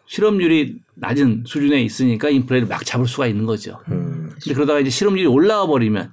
[0.07, 3.81] 실업률이 낮은 수준에 있으니까 인플레를 막 잡을 수가 있는 거죠.
[3.89, 4.31] 음.
[4.41, 6.13] 근데 그러다가 이제 실업률이 올라와 버리면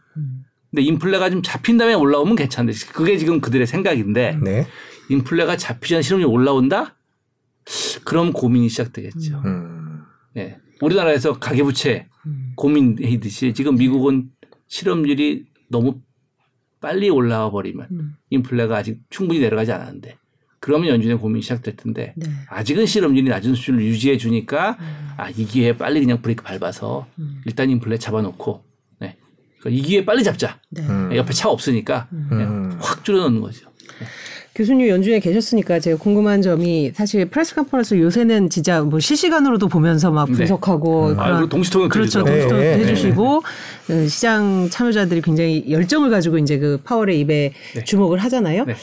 [0.71, 4.65] 근데 인플레가 좀 잡힌 다음에 올라오면 괜찮은데 그게 지금 그들의 생각인데 네.
[5.09, 6.95] 인플레가 잡히지 않은 실업률이 올라온다?
[8.03, 9.41] 그럼 고민이 시작되겠죠.
[9.45, 10.01] 음.
[10.33, 10.57] 네.
[10.81, 12.07] 우리나라에서 가계부채
[12.55, 14.29] 고민이듯이 지금 미국은
[14.67, 16.01] 실업률이 너무
[16.81, 18.15] 빨리 올라와 버리면 음.
[18.29, 20.17] 인플레가 아직 충분히 내려가지 않았는데
[20.59, 22.27] 그러면 연준의 고민이 시작될 텐데 네.
[22.49, 25.09] 아직은 실업률이 낮은 수준을 유지해 주니까 음.
[25.17, 27.41] 아, 이 기회에 빨리 그냥 브레이크 밟아서 음.
[27.45, 28.63] 일단 인플레 잡아놓고
[28.99, 29.17] 네.
[29.59, 30.59] 그러니까 이 기회에 빨리 잡자.
[30.69, 30.81] 네.
[30.87, 31.15] 음.
[31.15, 32.77] 옆에 차 없으니까 음.
[32.81, 33.72] 확 줄여놓는 거죠.
[34.55, 40.29] 교수님 연준에 계셨으니까 제가 궁금한 점이 사실 press conference 요새는 진짜 뭐 실시간으로도 보면서 막
[40.29, 40.37] 네.
[40.37, 42.23] 분석하고 아, 그런 그리고 동시통역 그렇죠.
[42.23, 42.49] 들리더라고요.
[42.49, 47.83] 동시통 네, 네, 해주시고 어, 시장 참여자들이 굉장히 열정을 가지고 이제 그 파월의 입에 네.
[47.83, 48.65] 주목을 하잖아요.
[48.65, 48.75] 네.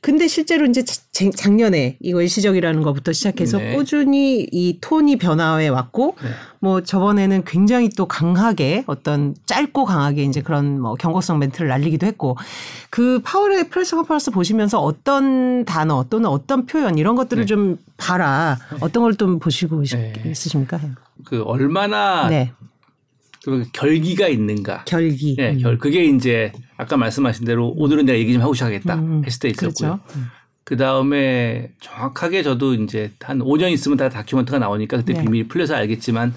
[0.00, 3.74] 근데 실제로 이제 자- 작- 작년에 이거 일시적이라는 것부터 시작해서 네.
[3.74, 6.28] 꾸준히 이 톤이 변화해 왔고 네.
[6.60, 12.36] 뭐 저번에는 굉장히 또 강하게 어떤 짧고 강하게 이제 그런 뭐 경고성 멘트를 날리기도 했고
[12.90, 17.46] 그 파월의 press conference 보시면서 어떤 단어 또는 어떤 표현 이런 것들을 네.
[17.46, 20.12] 좀 봐라 어떤 걸 좀 보시고 네.
[20.26, 20.78] 있으십니까?
[21.24, 24.84] 그 얼마나 네 그 결기가 있는가.
[24.84, 25.34] 결기.
[25.36, 25.58] 네, 음.
[25.58, 29.48] 결 그게 이제 아까 말씀하신 대로 오늘은 내가 얘기 좀 하고 시작하겠다 음, 했을 때
[29.48, 29.98] 있었고요.
[29.98, 30.00] 그렇죠.
[30.16, 30.26] 음.
[30.70, 35.24] 그 다음에 정확하게 저도 이제 한 5년 있으면 다 다큐멘터가 나오니까 그때 네.
[35.24, 36.32] 비밀이 풀려서 알겠지만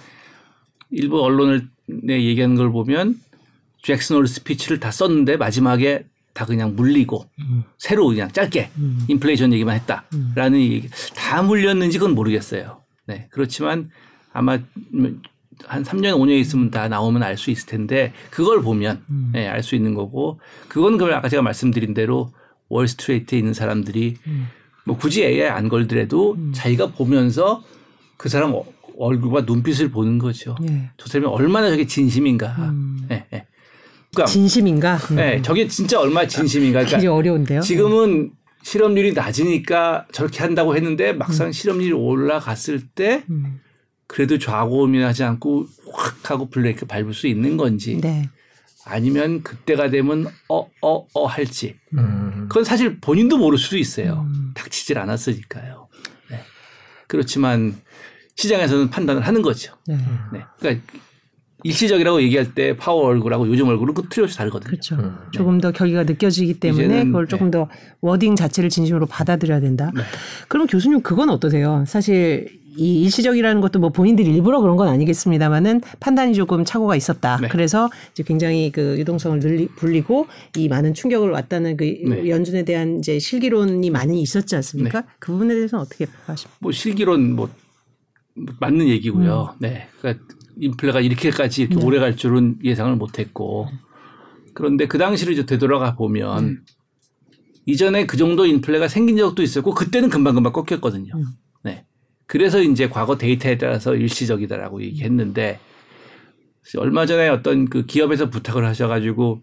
[0.90, 3.20] 일부 언론을 내 얘기하는 걸 보면
[3.84, 7.64] 잭슨 홀 스피치를 다 썼는데 마지막에 다 그냥 물리고 음.
[7.78, 8.72] 새로 그냥 짧게
[9.08, 12.82] 인플레이션 얘기만 했다라는 얘기 다 물렸는지 그건 모르겠어요.
[13.06, 13.92] 네 그렇지만
[14.32, 14.54] 아마
[15.68, 19.30] 한 3년 5년 있으면 다 나오면 알 수 있을 텐데 그걸 보면 음.
[19.32, 22.34] 네, 알수 있는 거고 그건 그걸 아까 제가 말씀드린 대로
[22.74, 24.48] 월스트레이트에 있는 사람들이 음.
[24.86, 27.64] 뭐 굳이 AI 안 걸더라도 자기가 보면서
[28.18, 28.66] 그 사람 어-
[28.98, 30.56] 얼굴과 눈빛을 보는 거죠.
[30.70, 30.90] 예.
[30.98, 32.56] 저 사람이 얼마나 저게 진심인가.
[32.60, 33.08] 음.
[33.12, 33.46] 예, 예.
[34.14, 34.96] 그러니까 진심인가?
[35.12, 35.20] 음.
[35.20, 36.80] 예, 저게 진짜 얼마나 진심인가.
[36.82, 37.62] 되게 그러니까 어려운데요.
[37.62, 38.32] 지금은
[38.62, 43.60] 실업률이 낮으니까 저렇게 한다고 했는데 막상 실업률이 올라갔을 때 음.
[44.08, 48.30] 그래도 좌고우면하지 않고 확 하고 브레이크 밟을 수 있는 건지 네.
[48.86, 52.48] 아니면 그때가 되면 어 어 어 할지 음.
[52.50, 54.28] 그건 사실 본인도 모를 수도 있어요.
[54.28, 54.52] 음.
[54.54, 55.88] 닥치질 않았으니까요.
[56.30, 56.40] 네.
[57.08, 57.76] 그렇지만
[58.36, 59.76] 시장에서는 판단을 하는 거죠.
[59.88, 59.98] 네.
[60.34, 60.44] 네.
[60.60, 60.86] 그러니까
[61.64, 64.70] 일시적이라고 얘기할 때 파월 얼굴하고 요즘 얼굴은 그 틀림없이 다르거든요.
[64.70, 64.96] 그렇죠.
[64.96, 65.16] 음.
[65.32, 67.70] 조금 더 결기가 느껴지기 때문에 이제는, 그걸 조금 더
[68.02, 69.92] wording 자체를 진심으로 받아들여야 된다.
[69.96, 70.02] 네.
[70.48, 71.84] 그럼 교수님 그건 어떠세요?
[71.88, 77.38] 사실 이 일시적이라는 것도 뭐 본인들이 일부러 그런 건 아니겠습니다만은 판단이 조금 착오가 있었다.
[77.38, 77.48] 네.
[77.48, 80.26] 그래서 이제 굉장히 그 유동성을 늘리, 불리고
[80.58, 82.30] 이 많은 충격을 왔다는 그 네.
[82.30, 85.04] 연준에 대한 이제 실기론이 많이 있었지 않습니까?
[85.20, 86.58] 그 부분에 대해서는 어떻게 평가하십니까?
[86.60, 87.50] 뭐 실기론 뭐
[88.60, 89.54] 맞는 얘기고요.
[89.54, 89.58] 음.
[89.60, 89.88] 네.
[90.02, 90.26] 그러니까
[90.60, 91.86] 인플레가 이렇게까지 이렇게 네.
[91.86, 93.68] 오래 갈 줄은 예상을 못 했고.
[94.54, 96.66] 그런데 그 당시를 이제 되돌아가 보면 음.
[97.66, 101.14] 이전에 그 정도 인플레가 생긴 적도 있었고 그때는 금방금방 꺾였거든요.
[101.16, 101.26] 음.
[101.64, 101.86] 네.
[102.26, 105.60] 그래서 이제 과거 데이터에 따라서 일시적이다라고 얘기했는데
[106.78, 109.42] 얼마 전에 어떤 그 기업에서 부탁을 하셔가지고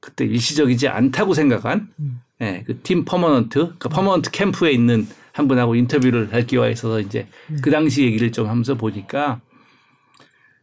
[0.00, 2.20] 그때 일시적이지 않다고 생각한 음.
[2.40, 7.26] 예, 그 team permanent, 그 permanent 캠프에 있는 한 분하고 인터뷰를 할 기회가 있어서 이제
[7.50, 7.58] 음.
[7.62, 9.40] 그 당시 얘기를 좀 하면서 보니까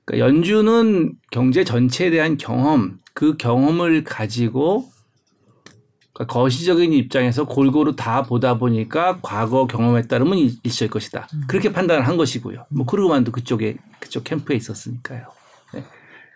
[0.06, 4.89] 그러니까 연준은 경제 전체에 대한 경험, 그 경험을 가지고
[6.13, 11.28] 그러니까 거시적인 입장에서 골고루 다 보다 보니까 과거 경험에 따르면 일- 일시적일 것이다.
[11.48, 12.66] 그렇게 판단을 한 것이고요.
[12.70, 15.26] 뭐 크루그먼도 그쪽에 그쪽 캠프에 있었으니까요.
[15.74, 15.84] 네.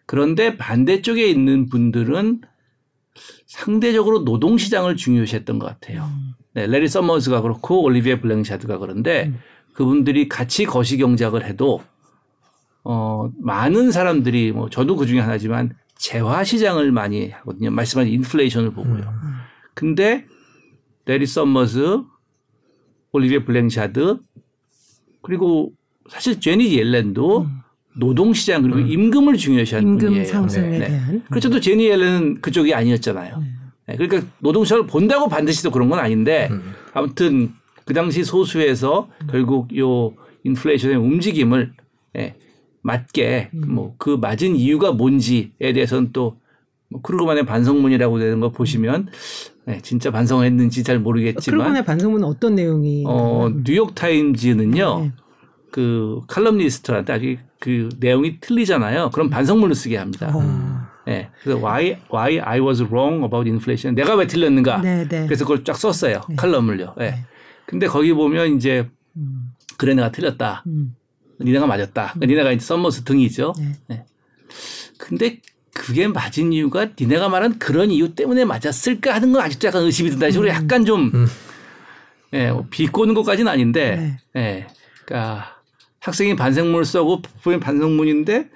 [0.05, 2.41] 그런데 반대쪽에 있는 분들은
[3.45, 6.09] 상대적으로 노동 시장을 중요시했던 것 같아요.
[6.53, 9.31] 네, 레리 서머즈가 그렇고 올리비에 블랭샤드가 그런데
[9.73, 11.81] 그분들이 같이 거시 경제를 해도
[12.89, 17.69] 어, 많은 사람들이 뭐 저도 그 중에 하나지만 재화 시장을 많이 하거든요.
[17.69, 19.01] 말씀하신 인플레이션을 보고요.
[19.73, 20.25] 근데
[21.05, 21.99] 레리 서머즈,
[23.11, 24.19] 올리비에 블랭샤드
[25.21, 25.73] 그리고
[26.09, 27.47] 사실 제니 옐렌도
[27.97, 30.25] 노동시장 그리고 임금을 중요시한 임금 분이에요.
[30.25, 30.87] 상승에 네.
[30.87, 31.49] 대한 그렇죠.
[31.49, 33.43] 또 제니 옐렌은 그쪽이 아니었잖아요.
[33.87, 36.73] 네, 그러니까 노동시장을 본다고 반드시 또 그런 건 아닌데 음.
[36.93, 41.73] 아무튼 그 당시 소수에서 결국 요 인플레이션의 움직임을
[42.17, 42.35] 예,
[42.81, 46.37] 맞게 뭐그 맞은 이유가 뭔지에 대해서는 또
[46.89, 49.07] 뭐 크루그만의 반성문이라고 되는 거 보시면
[49.67, 54.99] 예, 진짜 반성했는지 잘 모르겠지만 크루건의 반성문은 어떤 내용이 어, 뉴욕 타임즈는요.
[55.01, 55.11] 네.
[55.71, 59.09] 그 칼럼니스트한테 아직 그 내용이 틀리잖아요.
[59.11, 60.31] 그럼 반성문을 쓰게 합니다.
[60.33, 60.87] 어.
[61.09, 61.29] 예.
[61.43, 63.93] 그래서 why why I was wrong about inflation.
[63.95, 64.77] 내가 왜 틀렸는가?
[64.81, 65.25] 네, 네.
[65.25, 66.21] 그래서 그걸 쫙 썼어요.
[66.37, 66.95] 칼럼을요.
[66.99, 67.03] 예.
[67.03, 67.25] 네.
[67.65, 70.63] 근데 거기 보면 이제 음, 그래 내가 틀렸다.
[70.67, 70.95] 음,
[71.39, 72.13] 니네가 맞았다.
[72.13, 73.53] 그러니까 니네가 이제 썸머스 등이죠.
[73.57, 73.71] 네.
[73.87, 74.05] 네.
[74.97, 75.39] 근데
[75.73, 80.31] 그게 맞은 이유가 니네가 말한 그런 이유 때문에 맞았을까 하는 건 아직도 약간 의심이 든다.
[80.31, 81.27] 식으로 약간 좀 음.
[82.33, 84.41] 예, 뭐 비꼬는 것까지는 아닌데 네.
[84.41, 84.67] 예.
[85.05, 85.57] 그러니까
[85.99, 88.49] 학생이 반성문을 쓰고 보면 반성문인데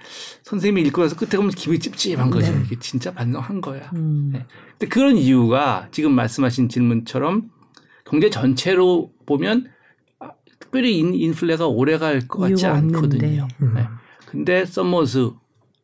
[0.43, 2.53] 선생님이 읽고 나서 끝에 보면 기분이 찝찝한 거죠.
[2.65, 3.89] 이게 진짜 반성한 거야.
[3.93, 4.45] 음, 네.
[4.71, 7.49] 근데 그런 이유가 지금 말씀하신 질문처럼
[8.05, 9.71] 경제 전체로 보면 아,
[10.71, 13.43] 특별히 인, 인플레가 오래 갈 것 같지 않거든요.
[13.59, 13.81] 없는데.
[13.81, 13.87] 네.
[14.25, 15.31] 근데 썸머스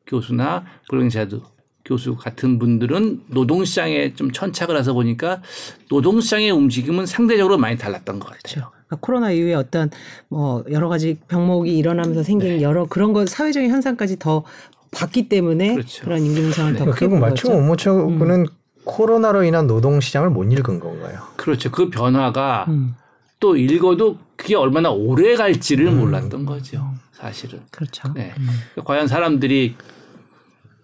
[0.08, 1.42] 교수나 블랭샤드
[1.84, 5.42] 교수 같은 분들은 노동시장에 좀 천착을 해서 보니까
[5.90, 8.40] 노동시장의 움직임은 상대적으로 많이 달랐던 것 같아요.
[8.44, 8.72] 그렇죠.
[8.88, 9.90] 그러니까 코로나 이후에 어떤
[10.30, 12.62] 뭐 여러 가지 병목이 일어나면서 생긴 네.
[12.62, 14.44] 여러 그런 것 사회적인 현상까지 더
[14.92, 16.06] 봤기 때문에 그렇죠.
[16.06, 17.62] 그런 임금 인상을 더 크게 결국 본 맞춤 거죠.
[17.64, 18.46] 오모처는
[18.86, 21.20] 코로나로 인한 노동 시장을 못 읽은 건가요?
[21.36, 21.72] 그렇죠.
[21.72, 22.96] 그 변화가 음,
[23.40, 26.94] 또 읽어도 그게 얼마나 오래 갈지를 몰랐던 거죠.
[27.14, 27.60] 사실은.
[27.72, 28.12] 그렇죠.
[28.14, 28.34] 네.
[28.84, 29.76] 과연 사람들이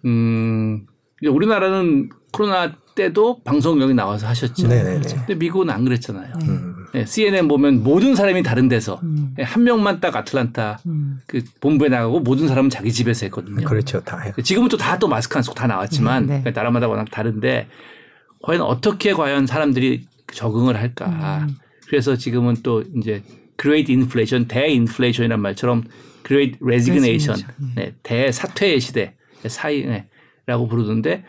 [0.04, 0.86] 음
[1.26, 4.68] 우리나라는 코로나 때도 방송 여기 나와서 하셨죠.
[4.68, 5.00] 네네네.
[5.00, 6.32] 근데 미국은 안 그랬잖아요.
[6.40, 6.46] 네.
[6.48, 6.70] 음.
[6.92, 11.42] 네, CNN 보면 모든 사람이 다른 데서 음, 네, 한 명만 딱 아틀란타 음, 그
[11.60, 13.64] 본부에 나가고 모든 사람은 자기 집에서 했거든요.
[13.66, 14.18] 그렇죠, 다.
[14.20, 14.32] 해.
[14.40, 16.40] 지금은 또 다 또 마스크 안 쓰고 다 나왔지만 네, 네.
[16.42, 17.66] 그러니까 나라마다 워낙 다른데
[18.42, 21.06] 과연 어떻게 과연 사람들이 적응을 할까?
[21.48, 21.56] 음.
[21.94, 23.22] 그래서 지금은 또 이제
[23.56, 25.84] great inflation, 대인플레이션이란 말처럼
[26.26, 27.74] great resignation, Resignation.
[27.76, 29.14] 네, 대사퇴의 시대,
[29.46, 30.08] 사이, 네,
[30.44, 31.24] 라고 부르던데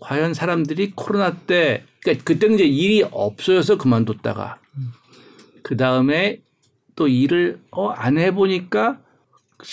[0.00, 4.58] 과연 사람들이 코로나 때 그러니까 그때는 이제 일이 없어져서 그만뒀다가
[5.64, 6.40] 그 다음에
[6.94, 9.00] 또 일을 어, 안 해보니까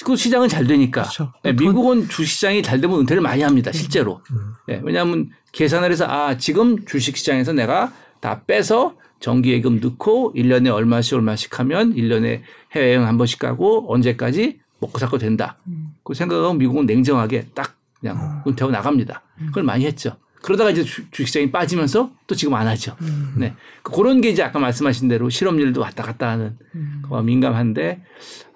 [0.03, 1.33] 그 시장은 잘 되니까 그렇죠.
[1.43, 4.53] 네, 돈- 미국은 주시장이 잘 되면 은퇴를 많이 합니다 실제로 음.
[4.69, 11.59] 예, 왜냐하면 계산을 해서 아 지금 주식시장에서 내가 다 빼서 정기예금 넣고 1년에 얼마씩 얼마씩
[11.59, 12.41] 하면 1년에
[12.73, 15.57] 해외여행 한 번씩 가고 언제까지 먹고 살거 된다.
[15.67, 15.93] 음.
[16.03, 19.21] 그 생각하고 미국은 냉정하게 딱 그냥 은퇴하고 나갑니다.
[19.47, 20.17] 그걸 많이 했죠.
[20.41, 22.95] 그러다가 이제 주, 주식시장이 빠지면서 또 지금 안 하죠.
[23.01, 23.35] 음.
[23.37, 23.53] 네.
[23.83, 27.03] 그 그런 게 이제 아까 말씀하신 대로 실업률도 왔다 갔다 하는 음.
[27.23, 28.01] 민감한데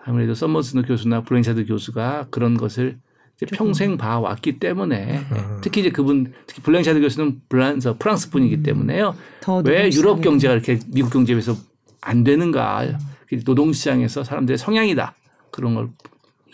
[0.04, 2.98] 아무래도 서머스 교수나 블랭샤드 교수가 그런 것을
[3.52, 5.58] 평생 봐왔기 때문에 음.
[5.62, 9.16] 특히 이제 그분 특히 블랭샤드 교수는 블란서 프랑스 분이기 때문에요.
[9.42, 11.56] 더왜 유럽 경제가 이렇게 미국 경제에 비해서
[12.02, 12.98] 안 되는가?
[13.44, 15.16] 노동시장에서 사람들의 성향이다
[15.52, 15.90] 그런 걸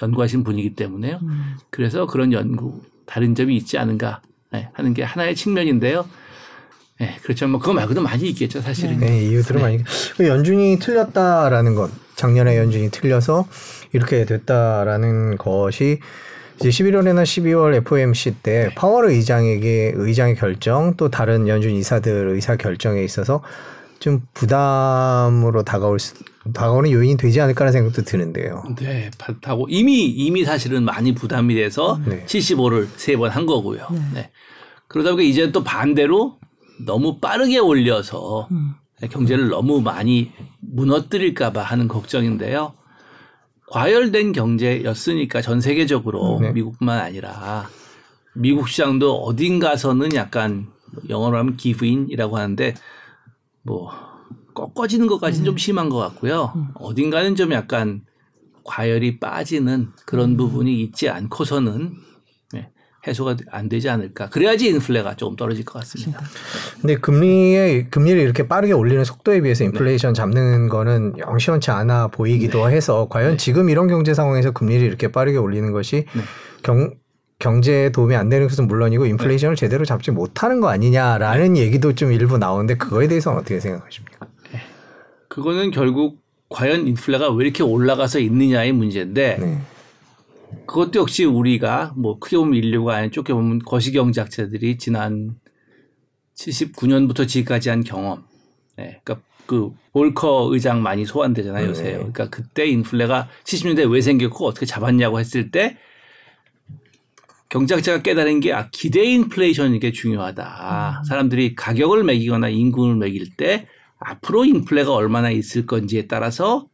[0.01, 1.19] 연구하신 분이기 때문에요.
[1.21, 1.57] 음.
[1.69, 6.05] 그래서 그런 연구 다른 점이 있지 않은가 네, 하는 게 하나의 측면인데요.
[6.99, 7.47] 네, 그렇죠.
[7.47, 8.99] 뭐 그거 말고도 많이 있겠죠, 사실은.
[8.99, 9.79] 네, 이유들은 많이.
[10.17, 13.47] 그 연준이 틀렸다라는 것, 작년에 연준이 틀려서
[13.91, 15.99] 이렇게 됐다라는 것이
[16.61, 23.03] 이제 11월이나 12월 FOMC 때 파월 의장에게 의장의 결정 또 다른 연준 이사들 의사 결정에
[23.03, 23.41] 있어서
[23.99, 26.15] 좀 부담으로 다가올 수,
[26.53, 28.63] 다가오는 요인이 되지 않을까라는 생각도 드는데요.
[28.79, 32.23] 네, 받다고 이미 이미 사실은 많이 부담이 돼서 네.
[32.25, 33.87] 75를 세 번 한 거고요.
[34.13, 34.31] 네.
[34.87, 36.37] 그러다 보니까 이제 또 반대로
[36.85, 38.73] 너무 빠르게 올려서 음.
[39.09, 42.73] 경제를 너무 많이 무너뜨릴까봐 하는 걱정인데요.
[43.71, 46.51] 과열된 경제였으니까 전 세계적으로 네.
[46.51, 47.69] 미국뿐만 아니라
[48.33, 50.67] 미국 시장도 어딘가서는 약간
[51.07, 52.73] 영어로 하면 기브인이라고 하는데
[53.61, 53.89] 뭐
[54.53, 56.53] 꺾어지는 것까지는 좀 심한 것 같고요.
[56.75, 58.01] 어딘가는 좀 약간
[58.65, 62.10] 과열이 빠지는 그런 부분이 있지 않고서는 네,
[63.07, 64.29] 해소가 안 되지 않을까.
[64.29, 66.21] 그래야지 인플레가 조금 떨어질 것 같습니다.
[66.79, 72.69] 근데 금리의 금리를 이렇게 빠르게 올리는 속도에 비해서 인플레이션 잡는 거는 영 시원치 않아 보이기도
[72.69, 76.21] 해서 과연 지금 이런 경제 상황에서 금리를 이렇게 빠르게 올리는 것이 네.
[76.61, 76.93] 경
[77.39, 82.37] 경제에 도움이 안 되는 것은 물론이고 인플레이션을 제대로 잡지 못하는 거 아니냐라는 얘기도 좀 일부
[82.37, 84.27] 나오는데 그거에 대해서는 어떻게 생각하십니까?
[85.27, 89.61] 그거는 결국 과연 인플레가 왜 이렇게 올라가서 있느냐의 문제인데 네.
[90.65, 95.35] 그것도 역시 우리가 뭐 크게 보면 인류가 아닌 좁게 보면 거시경제학자들이 지난
[96.35, 98.23] 79년부터 지금까지 한 경험.
[98.77, 101.83] 네, 그러니까 그 볼커 의장 많이 소환되잖아요 요새.
[101.83, 101.93] 네.
[101.93, 105.77] 그러니까 그때 인플레가 70년대 왜 생겼고 어떻게 잡았냐고 했을 때
[107.49, 111.03] 경제학자가 깨달은 게 아, 기대 인플레이션이 게 중요하다.
[111.05, 113.67] 사람들이 가격을 매기거나 임금을 매길 때
[113.99, 116.67] 앞으로 인플레가 얼마나 있을 건지에 따라서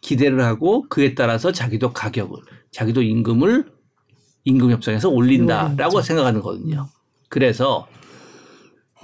[0.00, 2.38] 기대를 하고 그에 따라서 자기도 가격을
[2.76, 3.64] 자기도 임금을
[4.44, 6.86] 임금 협상에서 올린다라고 생각하는 거거든요.
[7.30, 7.88] 그래서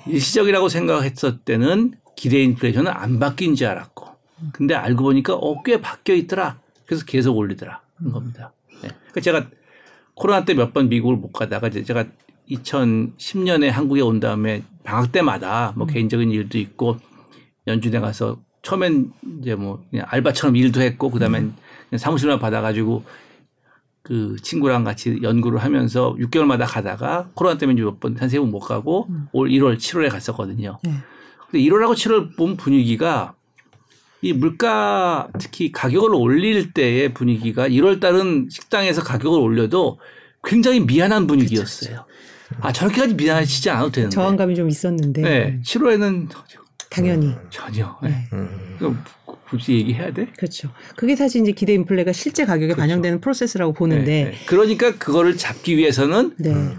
[0.06, 4.08] 일시적이라고 생각했을 때는 기대 인플레이션은 안 바뀐 줄 알았고
[4.52, 6.58] 근데 알고 보니까 어, 꽤 바뀌어 있더라.
[6.84, 7.80] 그래서 계속 올리더라.
[8.00, 8.52] 는 겁니다.
[8.82, 8.88] 네.
[8.90, 9.46] 그러니까 제가
[10.14, 12.04] 코로나 때 몇 번 미국을 못 가다가 이제 제가
[12.50, 16.98] 2010년에 한국에 온 다음에 방학 때마다 뭐 개인적인 일도 있고
[17.66, 23.04] 연준에 가서 처음엔 이제 뭐 그냥 알바처럼 일도 했고 그다음에 그냥 사무실만 받아가지고
[24.02, 28.58] 그 친구랑 같이 연구를 하면서 6개월마다 가다가 코로나 때문에 몇 번 한 세 번 못
[28.60, 30.78] 가고 올 1월, 7월에 갔었거든요.
[30.82, 30.92] 네.
[31.50, 33.34] 근데 1월하고 7월 본 분위기가
[34.20, 39.98] 이 물가 특히 가격을 올릴 때의 분위기가 1월 달은 식당에서 가격을 올려도
[40.44, 42.04] 굉장히 미안한 분위기였어요.
[42.60, 44.14] 아 저렇게까지 미안하시지 않아도 되는데.
[44.14, 46.28] 저항감이 좀 있었는데 네, 7월에는
[46.90, 47.98] 당연히 전혀.
[48.02, 48.08] 네.
[48.10, 48.28] 네.
[48.32, 49.02] 음.
[49.52, 50.26] 굳이 얘기해야 돼?
[50.36, 50.70] 그렇죠.
[50.96, 54.36] 그게 사실 이제 기대 인플레가 실제 가격에 반영되는 프로세스라고 보는데 네, 네.
[54.46, 56.74] 그러니까 그거를 잡기 위해서는 네.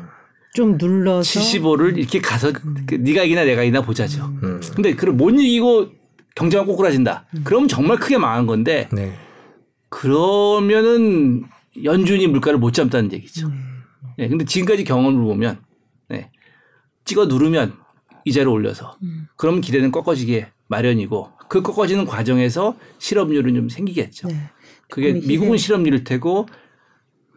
[0.55, 2.51] 좀 눌러서 75를 이렇게 가서
[2.87, 4.25] 그 네가 이기나 내가 이기나 보자죠.
[4.41, 4.59] 음.
[4.73, 5.91] 근데 그걸 못 이기고
[6.33, 7.27] 경제가 꼬꾸라진다.
[7.43, 9.13] 그럼 정말 크게 망한 건데 네.
[9.89, 11.43] 그러면은
[11.83, 13.47] 연준이 물가를 못 잡다는 얘기죠.
[13.47, 13.83] 음.
[14.17, 15.59] 네, 근데 지금까지 경험을 보면
[16.09, 16.31] 네,
[17.05, 17.73] 찍어 누르면
[18.25, 19.27] 이자를 올려서 음.
[19.35, 24.27] 그러면 기대는 꺾어지게 마련이고 그 꺾어지는 과정에서 실업률은 좀 생기겠죠.
[24.27, 24.49] 네.
[24.89, 26.47] 그게 미국은 실업률일 테고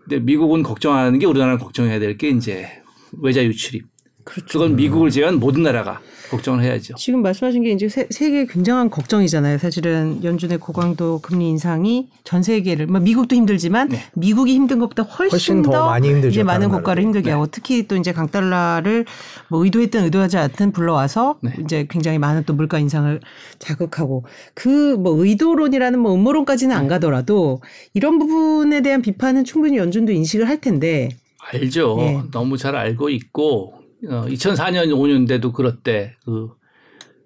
[0.04, 2.82] 근데 미국은 걱정하는 게 우리나라는 걱정해야 될 게 이제
[3.20, 3.84] 외자 유출입.
[4.26, 4.58] 그렇죠.
[4.58, 6.94] 그건 미국을 제외한 모든 나라가 걱정을 해야죠.
[6.96, 9.58] 지금 말씀하신 게 이제 세, 세계 굉장한 걱정이잖아요.
[9.58, 14.02] 사실은 연준의 고강도 금리 인상이 전 세계를 뭐 미국도 힘들지만 네.
[14.14, 17.04] 미국이 힘든 것보다 훨씬, 훨씬 더 많이 힘들죠, 이제 많은 국가를.
[17.04, 17.30] 힘들게 네.
[17.30, 19.04] 하고 특히 또 이제 강달러를
[19.48, 21.52] 뭐 의도했든 의도하지 않든 불러와서 네.
[21.62, 23.20] 이제 굉장히 많은 또 물가 인상을
[23.60, 27.60] 자극하고 그 뭐 의도론이라는 뭐 음모론까지는 안 가더라도
[27.94, 31.10] 이런 부분에 대한 비판은 충분히 연준도 인식을 할 텐데
[31.52, 31.96] 알죠.
[31.98, 32.22] 네.
[32.32, 36.16] 너무 잘 알고 있고 어, 2004년 5년 대도 그렇대.
[36.24, 36.50] 그,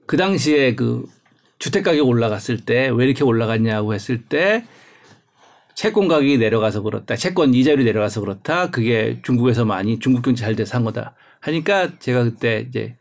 [0.07, 1.05] 그 당시에 그
[1.59, 4.65] 주택 가격 올라갔을 때 왜 이렇게 올라갔냐고 했을 때
[5.75, 7.17] 채권 가격이 내려가서 그렇다.
[7.17, 8.71] 채권 이자율이 내려가서 그렇다.
[8.71, 11.15] 그게 중국에서 많이 중국 경제 잘 돼서 한 거다.
[11.41, 12.97] 하니까 제가 그때 이제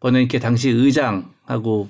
[0.00, 1.88] 버냉케 당시 의장하고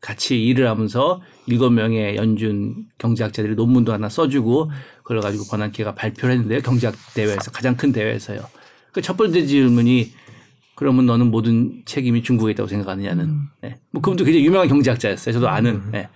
[0.00, 4.70] 같이 일을 하면서 일곱 명의 연준 경제학자들이 논문도 하나 써주고
[5.02, 6.60] 그걸 가지고 버냉케가 발표를 했는데요.
[6.62, 8.40] 경제학 대회에서 가장 큰 대회에서요.
[8.92, 10.12] 그 첫 번째 질문이
[10.80, 13.36] 그러면 너는 모든 책임이 중국에 있다고 생각하느냐는.
[13.60, 13.76] 네.
[13.90, 15.34] 뭐 그분도 굉장히 유명한 경제학자였어요.
[15.34, 15.82] 저도 아는.
[15.92, 16.08] 네.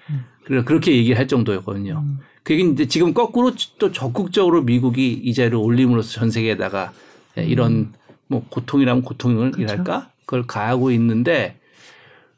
[0.42, 2.03] 그래서 그렇게 얘기를 할 정도였거든요.
[2.42, 6.94] 그 얘기는 이제 지금 거꾸로 또 적극적으로 미국이 이자를 올림으로써 전 세계에다가
[7.35, 7.92] 네, 이런
[8.27, 11.61] 뭐 고통이라면 고통을 이랄까 그걸 가하고 있는데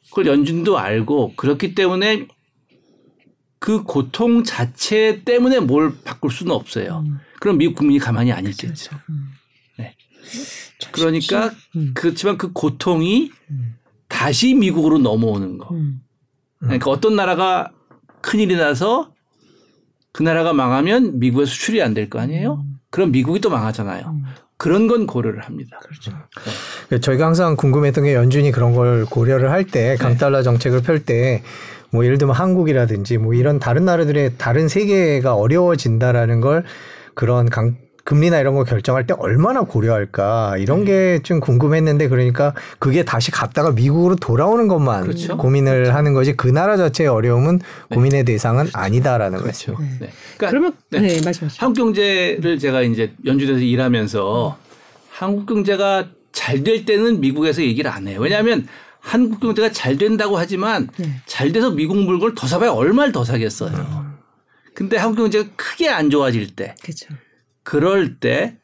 [0.09, 2.27] 그걸 연준도 알고 그렇기 때문에
[3.61, 7.05] 그 고통 자체 때문에 뭘 바꿀 수는 없어요.
[7.39, 8.97] 그럼 미국 국민이 가만히 안 있겠죠.
[9.11, 9.31] 음.
[10.33, 10.89] 네.
[10.93, 11.93] 그러니까 음.
[11.95, 13.31] 그렇지만 그 고통이
[14.09, 15.75] 다시 미국으로 넘어오는 거.
[15.75, 16.01] 음.
[16.61, 17.71] 그러니까 어떤 나라가
[18.23, 19.13] 큰일이 나서
[20.13, 22.65] 그 나라가 망하면 미국에 수출이 안 될 거 아니에요?
[22.91, 24.07] 그럼 미국이 또 망하잖아요.
[24.09, 24.25] 음.
[24.59, 25.79] 그런 건 고려를 합니다.
[25.83, 26.13] 그렇죠.
[26.89, 31.43] 그 저희가 항상 궁금했던 게 연준이 그런 걸 고려를 할 때 강달러 정책을 펼 때
[31.91, 36.65] 뭐 예를 들면 한국이라든지 뭐 이런 다른 나라들의 다른 세계가 어려워진다라는 걸
[37.15, 37.77] 그런 강
[38.07, 43.73] 금리나 이런 거 결정할 때 얼마나 고려할까 이런 게 좀 궁금했는데 그러니까 그게 다시 갔다가
[43.73, 45.37] 미국으로 돌아오는 것만 그렇죠.
[45.37, 49.75] 고민을 하는 거지 그 나라 자체의 어려움은 고민의 대상은 아니다라는 거죠.
[49.75, 49.83] 그렇죠.
[50.01, 50.11] 네.
[50.37, 51.01] 그러니까 그러면 네.
[51.01, 51.65] 네, 말씀하시죠.
[51.65, 54.57] 한국 경제를 제가 이제 연준에서 일하면서
[55.11, 58.21] 한국 경제가 잘 될 때는 미국에서 얘기를 안 해요.
[58.21, 58.69] 왜냐하면
[59.01, 61.11] 한국 경제가 잘 된다고 하지만 네.
[61.27, 64.07] 잘 돼서 미국 물건을 더 사봐야 얼마를 더 사겠어요.
[64.75, 67.07] 근데 한국 경제가 크게 안 좋아질 때 그렇죠.
[67.71, 68.57] 그럴 때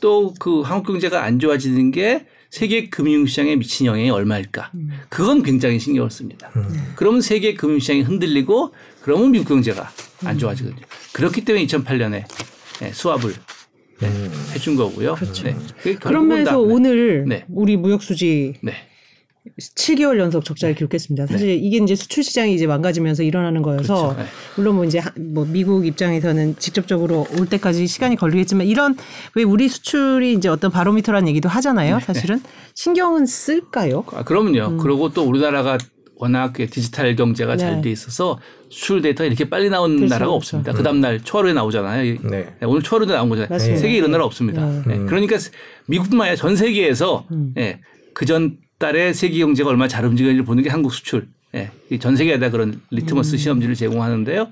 [0.00, 4.70] 또 그 한국 경제가 안 좋아지는 게 세계 금융시장에 미친 영향이 얼마일까?
[4.74, 4.90] 음.
[5.08, 6.50] 그건 굉장히 신경을 씁니다.
[6.96, 9.90] 그러면 세계 금융시장이 흔들리고 그러면 미국 경제가
[10.22, 10.26] 음.
[10.28, 10.82] 안 좋아지거든요.
[11.12, 12.24] 그렇기 때문에 2008년에
[12.92, 13.32] 수합을
[14.00, 14.08] 네,
[14.54, 15.14] 해준 거고요.
[15.14, 15.44] 그렇죠.
[15.44, 15.56] 네.
[15.98, 16.62] 그런 면에서 다- 네.
[16.62, 17.44] 오늘 네.
[17.48, 18.74] 우리 무역 수지 네.
[19.60, 21.26] 7개월 연속 적자를 기록했습니다.
[21.26, 24.20] 사실 이게 이제 수출 시장이 이제 망가지면서 일어나는 거여서 그렇죠.
[24.20, 24.26] 네.
[24.56, 28.96] 물론 뭐 이제 하- 뭐 미국 입장에서는 직접적으로 올 때까지 시간이 걸리겠지만 이런
[29.34, 32.00] 왜 우리 수출이 이제 어떤 바로미터라는 얘기도 하잖아요.
[32.00, 32.40] 사실은
[32.74, 34.04] 신경은 쓸까요?
[34.12, 34.76] 아, 그러면요.
[34.78, 35.78] 그리고 또 우리나라가
[36.18, 37.58] 워낙 그 디지털 경제가 네.
[37.58, 38.38] 잘돼 있어서
[38.70, 40.36] 수출 데이터가 이렇게 빨리 나오는 그렇죠, 나라가 그렇죠.
[40.36, 40.72] 없습니다.
[40.72, 42.04] 그 다음날 초하루에 나오잖아요.
[42.04, 42.54] 이- 네.
[42.58, 43.50] 네, 오늘 초하루에 나온 거잖아요.
[43.50, 43.80] 맞습니다.
[43.80, 44.12] 세계에 이런 네.
[44.12, 44.66] 나라 없습니다.
[44.66, 44.82] 네.
[44.86, 44.98] 네.
[45.04, 45.36] 그러니까
[45.88, 47.52] 미국뿐만 아니라 전 세계에서 음.
[47.58, 47.80] 예,
[48.14, 51.28] 그전 달에 세계 경제가 얼마나 잘 움직이는지 보는 게 한국 수출.
[51.54, 53.38] 예, 이 전 세계에다 그런 리트머스 음.
[53.38, 54.48] 시험지를 제공하는데요.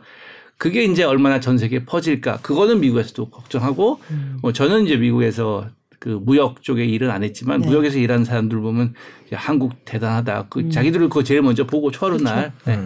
[0.56, 2.38] 그게 이제 얼마나 전 세계에 퍼질까.
[2.38, 4.38] 그거는 미국에서도 걱정하고 음.
[4.40, 7.66] 뭐 저는 이제 미국에서 그 무역 쪽에 일은 안 했지만 네.
[7.66, 8.94] 무역에서 일하는 사람들 보면
[9.32, 10.46] 야, 한국 대단하다.
[10.50, 12.78] 그 자기들을 그거 제일 먼저 보고 초하루 날 네.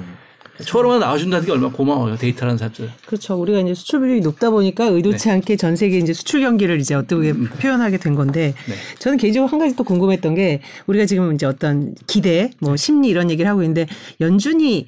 [0.65, 2.17] 초하루만 나와준다는 게 얼마나 고마워요.
[2.17, 2.91] 데이터 하는 사람들.
[3.07, 3.35] 그렇죠.
[3.41, 7.33] 우리가 이제 수출 비율이 높다 보니까 의도치 않게 전 세계 이제 수출 경기를 이제 어떻게
[7.33, 8.75] 표현하게 된 건데 네.
[8.99, 13.31] 저는 개인적으로 한 가지 또 궁금했던 게 우리가 지금 이제 어떤 기대, 뭐 심리 이런
[13.31, 13.87] 얘기를 하고 있는데
[14.21, 14.87] 연준이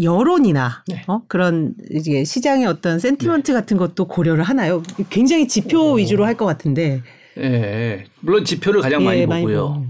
[0.00, 1.02] 여론이나 네.
[1.06, 1.22] 어?
[1.28, 4.82] 그런 이제 시장의 어떤 sentiment 같은 것도 고려를 하나요?
[5.10, 7.02] 굉장히 지표 위주로 할 것 같은데.
[7.38, 8.04] 예, 예.
[8.20, 9.68] 물론 지표를 가장 많이 예, 많이 보고요.
[9.68, 9.86] 보고.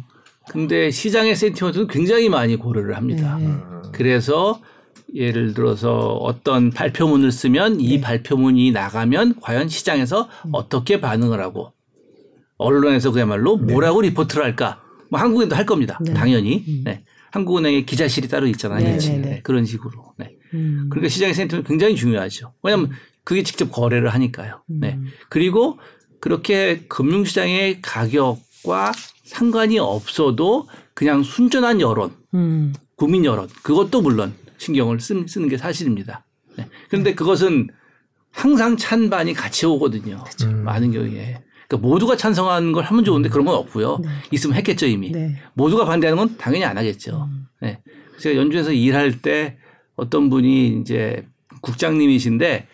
[0.51, 3.39] 근데 시장의 sentiment는 굉장히 많이 고려를 합니다.
[3.41, 3.49] 네.
[3.93, 4.61] 그래서
[5.15, 8.01] 예를 들어서 어떤 발표문을 쓰면 이 네.
[8.01, 10.51] 발표문이 나가면 과연 시장에서 음.
[10.53, 11.73] 어떻게 반응을 하고
[12.57, 14.83] 언론에서 그야말로 뭐라고 리포트를 할까?
[15.11, 15.99] 뭐 한국인도 할 겁니다.
[16.05, 16.15] 네.
[16.15, 16.65] 당연히.
[16.85, 17.05] 네.
[17.33, 18.85] 한국은행의 기자실이 따로 있잖아요.
[18.85, 19.41] 네, 네, 네, 네.
[19.43, 20.13] 그런 식으로.
[20.19, 20.37] 네.
[20.55, 20.87] 음.
[20.91, 22.53] 그러니까 시장의 sentiment 굉장히 중요하죠.
[22.63, 22.91] 왜냐하면
[23.25, 24.63] 그게 직접 거래를 하니까요.
[24.67, 24.99] 네.
[25.29, 25.79] 그리고
[26.21, 28.93] 그렇게 금융시장의 가격과
[29.25, 32.75] 상관이 없어도 그냥 순전한 여론, 음.
[32.97, 36.25] 국민 여론, 그것도 물론 신경을 쓰, 쓰는 게 사실입니다.
[36.57, 36.69] 네.
[36.89, 37.69] 그런데 그것은
[38.31, 40.23] 항상 찬반이 같이 오거든요.
[40.65, 41.43] 많은 경우에.
[41.67, 44.01] 그러니까 모두가 찬성하는 걸 하면 좋은데 그런 건 없고요.
[44.31, 45.11] 있으면 했겠죠 이미.
[45.11, 45.37] 네.
[45.55, 47.29] 모두가 반대하는 건 당연히 안 하겠죠.
[47.61, 47.83] 네.
[48.21, 49.59] 제가 연주에서 일할 때
[49.97, 51.27] 어떤 분이 이제
[51.61, 52.69] 국장님이신데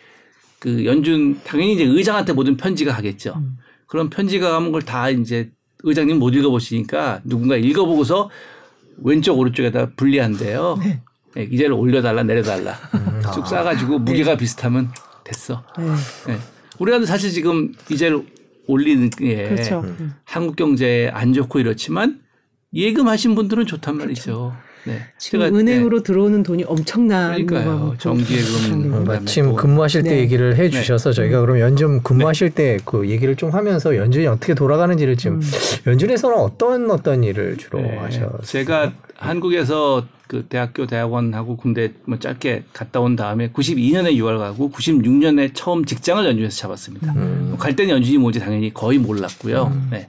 [0.59, 3.41] 그 연준 당연히 이제 의장한테 모든 편지가 가겠죠.
[3.87, 5.49] 그런 편지가 가면 걸다 이제
[5.83, 8.29] 의장님 못 읽어보시니까 누군가 읽어보고서
[8.97, 10.77] 왼쪽 오른쪽에다 분리한대요.
[10.83, 11.01] 네.
[11.35, 12.75] 기재를 올려달라 내려달라
[13.33, 14.89] 쭉 싸가지고 무게가 비슷하면
[15.23, 15.63] 됐어.
[15.77, 15.85] 네.
[16.33, 16.39] 네.
[16.79, 18.23] 우리가 사실 지금 기재를
[18.67, 19.81] 올리는 게 그렇죠.
[19.81, 20.13] 음.
[20.23, 22.19] 한국 경제에 안 좋고 이렇지만
[22.73, 24.53] 예금하신 분들은 좋단 말이죠.
[24.85, 24.93] 네.
[24.93, 25.05] 그렇죠.
[25.17, 27.43] 지금 제가, 은행으로 들어오는 돈이 엄청난 네.
[27.45, 27.95] 그러니까요.
[27.97, 30.19] 정기예금 마침 또 근무하실 때 네.
[30.19, 35.17] 얘기를 해 주셔서 저희가 그럼 연준 근무하실 때 그 얘기를 좀 하면서 연준이 어떻게 돌아가는지를
[35.17, 35.41] 지금
[35.85, 37.97] 연준에서는 어떤 어떤 일을 주로 네.
[37.97, 38.39] 하셨어요?
[38.43, 45.55] 제가 한국에서 그 대학교 대학원하고 군대 뭐 짧게 갔다 온 다음에 92년에 유학 가고 96년에
[45.55, 47.13] 처음 직장을 연준에서 잡았습니다.
[47.13, 47.55] 음.
[47.57, 49.87] 갈 때는 연준이 뭔지 당연히 거의 몰랐고요.
[49.89, 50.07] 네.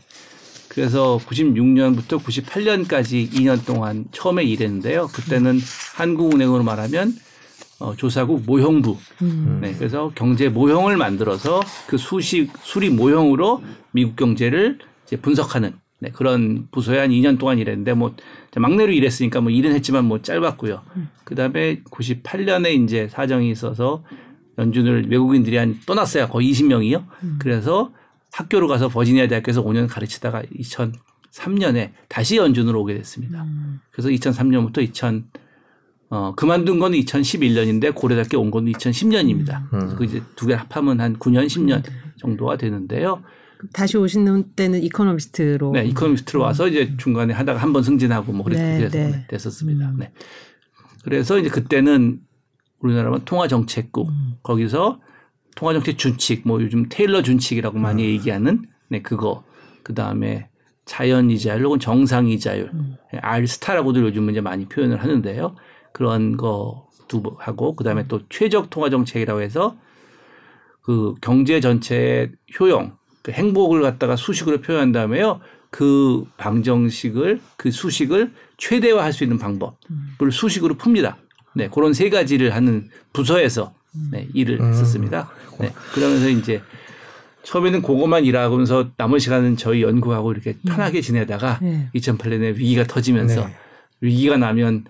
[0.68, 5.06] 그래서 96년부터 98년까지 2년 동안 처음에 일했는데요.
[5.06, 5.58] 그때는
[5.94, 7.14] 한국은행으로 말하면
[7.78, 8.98] 어, 조사국 모형부.
[9.22, 9.60] 음.
[9.62, 16.66] 네, 그래서 경제 모형을 만들어서 그 수식 수리 모형으로 미국 경제를 이제 분석하는 네, 그런
[16.70, 18.14] 부서에 한 2년 동안 일했는데 뭐
[18.56, 20.82] 막내로 일했으니까 뭐 일은 했지만 뭐 짧았고요.
[21.24, 24.02] 그다음에 98년에 이제 사정이 있어서
[24.58, 26.28] 연준을 외국인들이 한 떠났어요.
[26.28, 27.04] 거의 20명이요.
[27.38, 27.92] 그래서
[28.32, 30.42] 학교로 가서 버지니아 대학교에서 5년 가르치다가
[31.32, 33.44] 2003년에 다시 연준으로 오게 됐습니다.
[33.92, 35.22] 그래서 2003년부터
[36.12, 39.72] 어, 그만둔 건 2011년인데 고려대학교 온 건 2010년입니다.
[39.74, 39.94] 음.
[39.96, 41.84] 그 이제 두 개 합하면 한 9년, 10년
[42.18, 43.22] 정도가 되는데요.
[43.72, 45.72] 다시 오시는 때는 이코노미스트로.
[45.72, 49.26] 네, 이코노미스트로 와서 이제 중간에 하다가 한 번 승진하고 뭐 그랬, 네, 네.
[49.28, 49.90] 됐었습니다.
[49.90, 49.96] 음.
[49.98, 50.12] 네.
[51.04, 52.20] 그래서 이제 그때는
[52.80, 54.32] 우리나라만 통화정책국 음.
[54.42, 55.00] 거기서
[55.56, 58.08] 통화정책 준칙 뭐 요즘 테일러 준칙이라고 많이 음.
[58.08, 59.44] 얘기하는 네 그거
[59.82, 60.48] 그 다음에
[60.84, 62.78] 자연 이자율 혹은 정상 이자율 음.
[62.78, 62.96] 음.
[84.72, 85.30] 했었습니다.
[85.58, 86.62] 네, 그러면서 이제
[87.42, 91.88] 처음에는 그것만 일하면서 남은 시간은 저희 연구하고 이렇게 편하게 지내다가 네.
[91.94, 93.54] 2008년에 위기가 터지면서 네.
[94.00, 94.84] 위기가 나면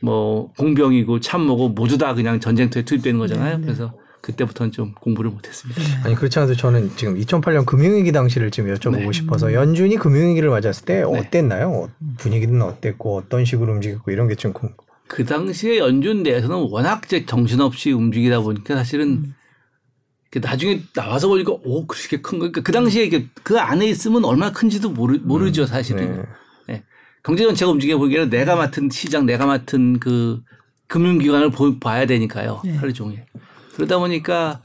[0.00, 3.54] 뭐 공병이고 참모고 모두 다 그냥 전쟁터에 투입되는 거잖아요.
[3.54, 3.62] 네, 네.
[3.64, 3.92] 그래서
[4.26, 5.80] 그때부터는 좀 공부를 못했습니다.
[6.04, 9.12] 아니 그렇지 않아도 저는 지금 2008년 금융위기 당시를 좀 여쭤보고 네.
[9.12, 11.02] 싶어서 연준이 금융위기를 맞았을 때 네.
[11.02, 11.70] 어땠나요?
[11.70, 14.74] 어, 분위기는 어땠고 어떤 식으로 움직였고 이런 게 좀 궁금.
[15.08, 19.32] 그 당시에 연준 내에서는 워낙 이제 정신없이 움직이다 보니까 사실은
[20.30, 22.50] 그 나중에 나와서 보니까 오 그렇게 큰 거.
[22.50, 26.26] 그러니까 그 당시에 그 안에 있으면 얼마나 큰지도 모르, 모르죠 사실은.
[26.66, 26.82] 네.
[27.22, 30.42] 경제 전체가 움직여 보기에는 내가 맡은 시장, 내가 맡은 그
[30.88, 32.60] 금융기관을 보, 봐야 되니까요.
[32.64, 32.74] 네.
[32.76, 33.24] 하루 종일.
[33.76, 34.62] 그러다 보니까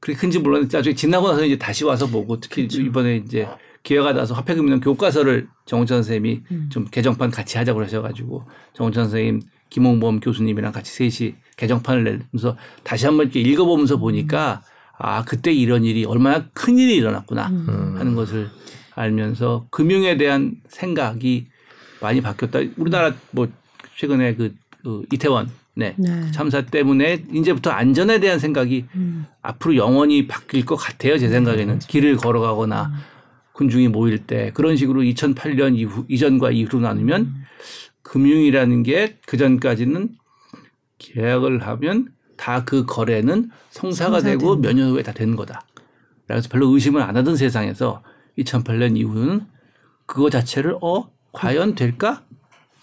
[0.00, 3.48] 그렇게 큰지 몰랐는데 나중에 지나고 나서 이제 다시 와서 보고 특히 이번에 이제
[3.82, 10.72] 기회가 나서 화폐금융 교과서를 정원천 선생님이 좀 개정판 같이 하자고 그러셔가지고 정원천 선생님, 김홍범 교수님이랑
[10.72, 14.62] 같이 셋이 개정판을 내면서 다시 한번 이렇게 읽어보면서 보니까
[14.96, 17.94] 아 그때 이런 일이 얼마나 큰 일이 일어났구나 음.
[17.98, 18.48] 하는 것을
[18.94, 21.48] 알면서 금융에 대한 생각이
[22.00, 22.60] 많이 바뀌었다.
[22.76, 23.48] 우리나라 뭐
[23.96, 25.94] 최근에 그, 그 이태원 네.
[25.96, 26.30] 네.
[26.32, 29.26] 참사 때문에 이제부터 안전에 대한 생각이 음.
[29.42, 31.16] 앞으로 영원히 바뀔 것 같아요.
[31.18, 32.92] 제 생각에는 길을 걸어가거나
[33.52, 37.32] 군중이 모일 때 그런 식으로 2008년 이후 이전과 이후로 나누면
[38.02, 40.16] 금융이라는 게 그 전까지는
[40.98, 45.62] 계약을 하면 다 그 거래는 성사가 되고 몇 년 후에 다 되는 거다.
[46.26, 48.02] 그래서 별로 의심을 안 하던 세상에서
[48.38, 49.42] 2008년 이후는
[50.06, 52.24] 그거 자체를 어 과연 될까?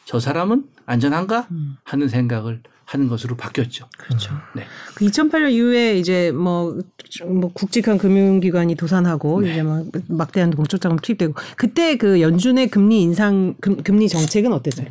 [0.06, 1.48] 저 사람은 안전한가?
[1.52, 1.76] 음.
[1.84, 3.88] 하는 생각을 하는 것으로 바뀌었죠.
[3.98, 4.34] 그렇죠.
[4.56, 4.64] 네.
[4.94, 6.78] 그 2008년 이후에 이제 뭐,
[7.26, 9.52] 뭐 국직한 금융기관이 도산하고 네.
[9.52, 14.88] 이제 막 막대한 공적 자금 투입되고 그때 그 연준의 금리 인상 금, 금리 정책은 어땠어요?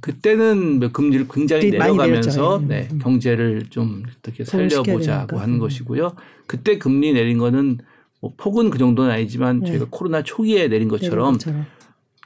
[0.00, 2.98] 그때는 뭐 금리를 굉장히 많이 내려가면서 네, 음.
[2.98, 5.38] 경제를 좀 어떻게 살려보자고.
[5.38, 5.58] 하는 음.
[5.58, 6.12] 것이고요.
[6.46, 7.78] 그때 금리 내린 거는
[8.20, 9.68] 뭐 폭은 그 정도는 아니지만 네.
[9.68, 11.66] 저희가 코로나 초기에 내린 것처럼 것처럼.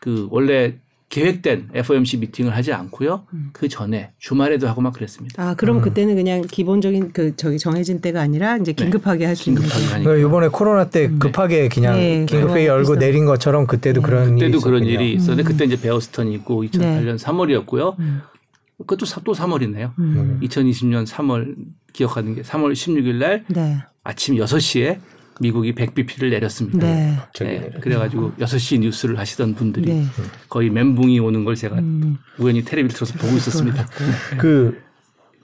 [0.00, 0.78] 그 원래
[1.22, 3.26] 계획된 FOMC 미팅을 하지 않고요.
[3.34, 3.50] 음.
[3.52, 5.42] 그 전에 주말에도 하고 막 그랬습니다.
[5.50, 9.68] 아, 그럼 그때는 그냥 기본적인 그 저기 정해진 때가 아니라 이제 긴급하게 할수 있는 네.
[9.68, 9.94] 긴급하게 거죠.
[9.94, 10.10] 하니까.
[10.10, 14.06] 그러니까 이번에 코로나 때 급하게 그냥 네, 긴급회의 그런 열고 내린 것처럼 그때도 네.
[14.06, 15.00] 그런 일이 그때도 그런 있었군요.
[15.04, 17.98] 일이 있었는데 그때 이제 베어스턴이 있고 2008년 3월이었고요.
[17.98, 18.22] 음.
[18.78, 19.92] 그것도 사- 또 3월이네요.
[19.98, 20.40] 음.
[20.42, 21.54] 2020년 3월
[21.92, 23.76] 기억하는 게 3월 16일 날 네.
[24.02, 24.96] 아침 6시에
[25.42, 26.86] 미국이 100bp를 내렸습니다.
[26.86, 27.18] 네.
[27.40, 30.04] 네, 그래가지고 6시 뉴스를 하시던 분들이 네.
[30.48, 32.16] 거의 멘붕이 오는 걸 제가 음.
[32.38, 33.86] 우연히 텔레비를 틀어서 보고 있었습니다.
[34.38, 34.80] 그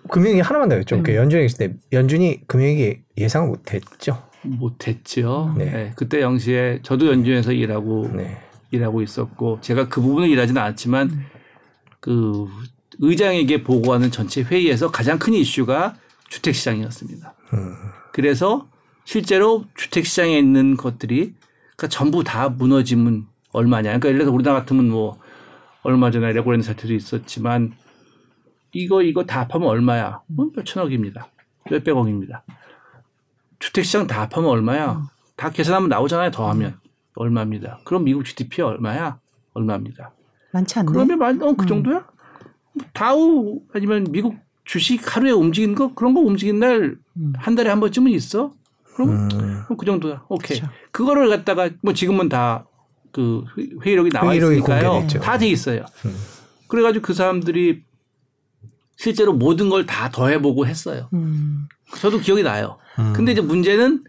[0.09, 1.11] 금융위 하나만 더 여쭤볼게요.
[1.11, 1.16] 음.
[1.16, 4.22] 연준에 있을 때 연준이 금융위기 예상을 못했죠.
[4.42, 5.55] 못했죠.
[5.59, 5.64] 네.
[5.64, 8.38] 네, 그때 당시에 저도 연준에서 일하고 네.
[8.70, 11.24] 일하고 있었고 제가 그 부분을 일하지는 않았지만 음.
[12.01, 12.46] 그
[13.01, 15.96] 의장에게 보고하는 전체 회의에서 가장 큰 이슈가
[16.28, 17.34] 주택 시장이었습니다.
[17.55, 17.74] 음.
[18.12, 18.68] 그래서
[19.09, 21.33] 실제로 주택 시장에 있는 것들이
[21.77, 23.85] 그러니까 전부 다 무너지면 얼마냐.
[23.89, 25.19] 그러니까 예를 들어서 우리나라 같으면 뭐
[25.83, 27.73] 얼마 전에 레고랜드 사태도 있었지만
[28.73, 30.21] 이거 이거 다 합하면 얼마야?
[30.27, 31.27] 뭐 몇천억입니다.
[31.71, 32.45] 몇백억입니다.
[33.59, 35.09] 주택 시장 다 합하면 얼마야?
[35.37, 36.31] 다 계산하면 나오잖아요.
[36.31, 36.79] 더하면
[37.15, 37.81] 얼마입니다.
[37.87, 39.19] 그럼 미국 GDP 얼마야?
[39.55, 40.13] 얼마입니다.
[40.53, 40.93] 많지 않네.
[40.93, 41.67] 그러면 만, 어, 그 음.
[41.67, 42.07] 정도야?
[42.93, 44.37] 다우 아니면 미국
[44.67, 47.55] 주식 하루에 움직이는 거 그런 거 움직이는 날한 음.
[47.57, 48.53] 달에 한 번쯤은 있어.
[48.99, 49.28] 그럼 음.
[49.64, 50.24] 그럼 그 정도야.
[50.28, 50.59] 오케이.
[50.59, 50.72] 그렇죠.
[50.90, 52.64] 그거를 갖다가 뭐 지금은 다
[53.11, 53.42] 그
[53.84, 55.07] 회의록이 나와 회의록이 있으니까요.
[55.22, 55.84] 다 돼 있어요.
[56.05, 56.14] 음.
[56.68, 57.82] 그래가지고 그 사람들이
[58.96, 61.09] 실제로 모든 걸 다 더해보고 했어요.
[61.14, 61.66] 음.
[61.96, 62.78] 저도 기억이 나요.
[62.99, 63.14] 음.
[63.14, 64.05] 근데 이제 문제는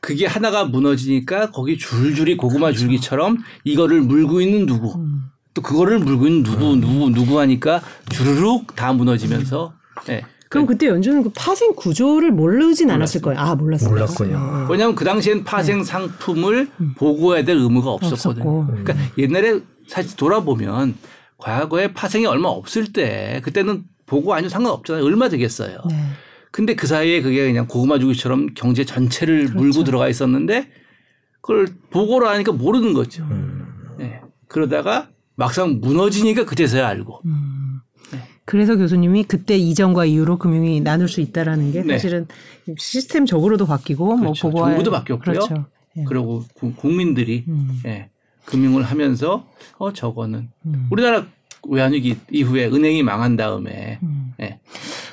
[0.00, 5.24] 그게 하나가 무너지니까 거기 줄줄이 고구마 줄기처럼 이거를 물고 있는 누구 음.
[5.52, 9.74] 또 그거를 물고 있는 누구 누구 누구 하니까 주르륵 다 무너지면서
[10.08, 10.24] 예.
[10.50, 13.38] 그럼 그때 연준은 그 파생 구조를 모르진 않았을 거예요.
[13.38, 13.88] 아, 몰랐어요.
[13.88, 14.66] 몰랐군요.
[14.68, 18.42] 왜냐하면 그 당시엔 파생 상품을 보고해야 될 의무가 없었거든요.
[18.42, 18.66] 없었고.
[18.66, 20.96] 그러니까 옛날에 사실 돌아보면
[21.36, 25.04] 과거에 파생이 얼마 없을 때 그때는 보고 아니면 상관없잖아요.
[25.04, 25.78] 얼마 되겠어요.
[25.88, 25.94] 네.
[26.50, 30.68] 근데 그 사이에 그게 그냥 고구마 주기처럼 경제 전체를 물고 들어가 있었는데
[31.40, 33.24] 그걸 보고를 하니까 모르는 거죠.
[33.98, 34.20] 네.
[34.48, 37.20] 그러다가 막상 무너지니까 그제서야 알고.
[37.24, 37.69] 음.
[38.50, 41.94] 그래서 교수님이 그때 이전과 이후로 금융이 나눌 수 있다라는 게 네.
[41.94, 42.26] 사실은
[42.76, 44.48] 시스템적으로도 바뀌고 뭐 그렇죠.
[44.48, 45.34] 보고할 정부도 바뀌었고요.
[45.34, 45.66] 그렇죠.
[45.96, 46.02] 예.
[46.04, 47.80] 그리고 구- 국민들이 음.
[47.86, 48.10] 예,
[48.46, 49.46] 금융을 하면서
[49.78, 50.86] 어 저거는 음.
[50.90, 51.26] 우리나라
[51.68, 54.32] 외환위기 이후에 은행이 망한 다음에 음.
[54.40, 54.58] 예,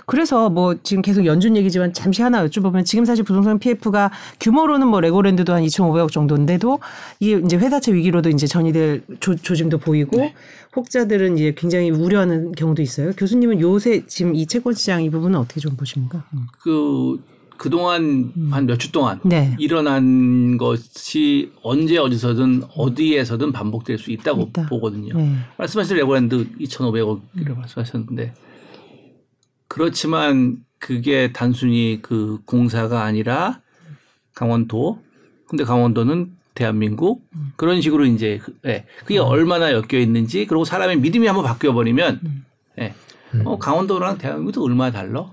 [0.05, 5.01] 그래서 뭐 지금 계속 연준 얘기지만 잠시 하나 여쭤보면 지금 사실 부동산 PF가 규모로는 뭐
[5.01, 6.79] 레고랜드도 한 2,500억 정도인데도
[7.19, 10.33] 이게 이제 회사채 위기로도 이제 전이될 조, 조짐도 보이고 네.
[10.75, 13.11] 혹자들은 이제 굉장히 우려하는 경우도 있어요.
[13.17, 16.23] 교수님은 요새 지금 이 채권 시장 이 부분은 어떻게 좀 보십니까?
[16.33, 16.47] 음.
[16.59, 17.19] 그
[17.57, 19.55] 그동안 한몇 주 동안 네.
[19.59, 24.67] 일어난 것이 언제 어디서든 어디에서든 반복될 수 있다고 있다.
[24.67, 25.15] 보거든요.
[25.17, 25.35] 네.
[25.57, 28.33] 말씀하신 레고랜드 2,500억이라고 말씀하셨는데
[29.67, 33.59] 그렇지만 그게 단순히 그 공사가 아니라
[34.35, 35.01] 강원도
[35.47, 41.25] 근데 강원도는 대한민국 그런 식으로 이제 그- 예, 그게 얼마나 엮여 있는지 그리고 사람의 믿음이
[41.27, 42.21] 한번 바뀌어 버리면
[42.79, 42.93] 예,
[43.45, 45.31] 어, 강원도랑 대한민국도 얼마나 달라?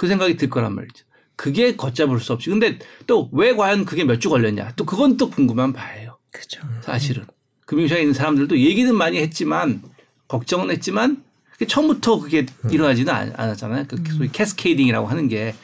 [0.00, 1.04] 그 생각이 들 거란 말이죠.
[1.36, 4.72] 그게 걷잡을 수 없이 근데 또 왜 과연 그게 몇 주 걸렸냐?
[4.76, 6.16] 또 그건 또 궁금한 바예요.
[6.32, 6.62] 그렇죠.
[6.80, 7.26] 사실은
[7.66, 9.82] 금융시장에 있는 사람들도 얘기는 많이 했지만
[10.26, 11.22] 걱정은 했지만
[11.68, 13.84] 처음부터 그게 일어나지는 않- 않았잖아요.
[13.88, 15.54] 그 소위 캐스케이딩이라고 하는 게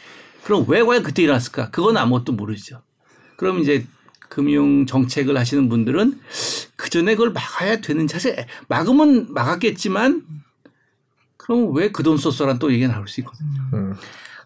[0.45, 1.71] 그럼 왜 과연 그때 일어났을까?
[1.71, 2.83] 그건 아무것도 모르죠.
[3.37, 3.87] 그럼 이제
[4.29, 6.21] 금융 정책을 하시는 분들은
[6.77, 8.37] 그 전에 그걸 막아야 되는 사실
[8.69, 10.25] 막으면 막았겠지만
[11.39, 13.63] 그럼 왜 그 돈 썼어란 또 얘기가 나올 수 있거든요.
[13.75, 13.95] 음.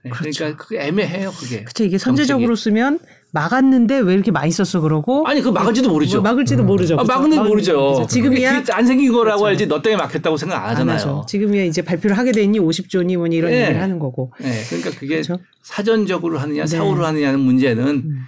[0.02, 1.30] 네, 그러니까 그게 애매해요.
[1.32, 1.60] 그게.
[1.62, 1.84] 그렇죠.
[1.84, 3.00] 이게 선제적으로 쓰면
[3.32, 6.20] 막았는데 왜 이렇게 많이 썼어 그러고 아니 그 막을지도 모르죠.
[6.20, 6.96] 뭐 막을지도 모르죠.
[6.98, 7.04] 아?
[7.04, 7.76] 막는 모르죠.
[7.78, 8.06] 모르죠.
[8.08, 10.96] 지금이야 안 생긴 거라고 알지 너 때문에 막혔다고 생각 안안 하잖아요.
[10.96, 11.26] 하죠.
[11.28, 13.62] 지금이야 이제 발표를 하게 되니 50조니 뭐니 이런 네.
[13.62, 14.32] 얘기를 하는 거고.
[14.40, 15.38] 네, 그러니까 그게 그렇죠.
[15.62, 16.66] 사전적으로 하느냐 네.
[16.66, 18.24] 사후로 하느냐는 문제는 음.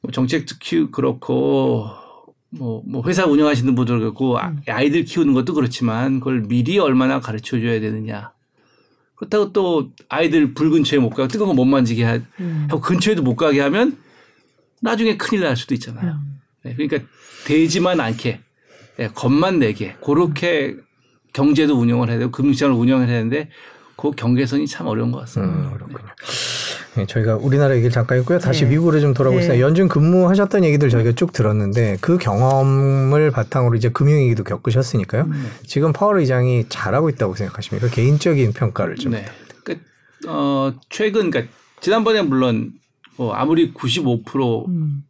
[0.00, 1.86] 뭐 정책 특히 그렇고
[2.50, 7.60] 뭐, 뭐 회사 운영하시는 분들 그렇고 아- 아이들 키우는 것도 그렇지만 그걸 미리 얼마나 가르쳐
[7.60, 8.32] 줘야 되느냐.
[9.16, 12.66] 그렇다고 또 아이들 불 근처에 못 가고 뜨거운 거 못 만지게 하- 음.
[12.70, 13.96] 하고 근처에도 못 가게 하면
[14.82, 16.12] 나중에 큰일 날 수도 있잖아요.
[16.12, 16.40] 음.
[16.62, 17.08] 네, 그러니까
[17.46, 18.40] 되지만 않게
[18.98, 20.76] 네, 겁만 내게 그렇게
[21.32, 23.50] 경제도 운영을 해야 되고 금융시장을 운영을 해야 되는데
[23.96, 25.54] 그 경계선이 참 어려운 것 같습니다.
[25.70, 26.08] 음, 그렇군요.
[26.96, 28.38] 네, 저희가 우리나라 얘기를 잠깐 했고요.
[28.38, 28.70] 다시 네.
[28.70, 29.54] 미국으로 좀 돌아보겠습니다.
[29.54, 29.60] 네.
[29.60, 35.24] 연준 근무하셨던 얘기들 저희가 쭉 들었는데 그 경험을 바탕으로 이제 금융 위기도 겪으셨으니까요.
[35.24, 35.50] 음.
[35.66, 37.88] 지금 파월 의장이 잘하고 있다고 생각하십니까?
[37.88, 39.12] 개인적인 평가를 좀.
[39.12, 39.26] 네.
[39.62, 39.78] 그,
[40.26, 42.72] 어, 최근, 그러니까 지난번에 물론
[43.16, 45.02] 뭐 아무리 95%가 음.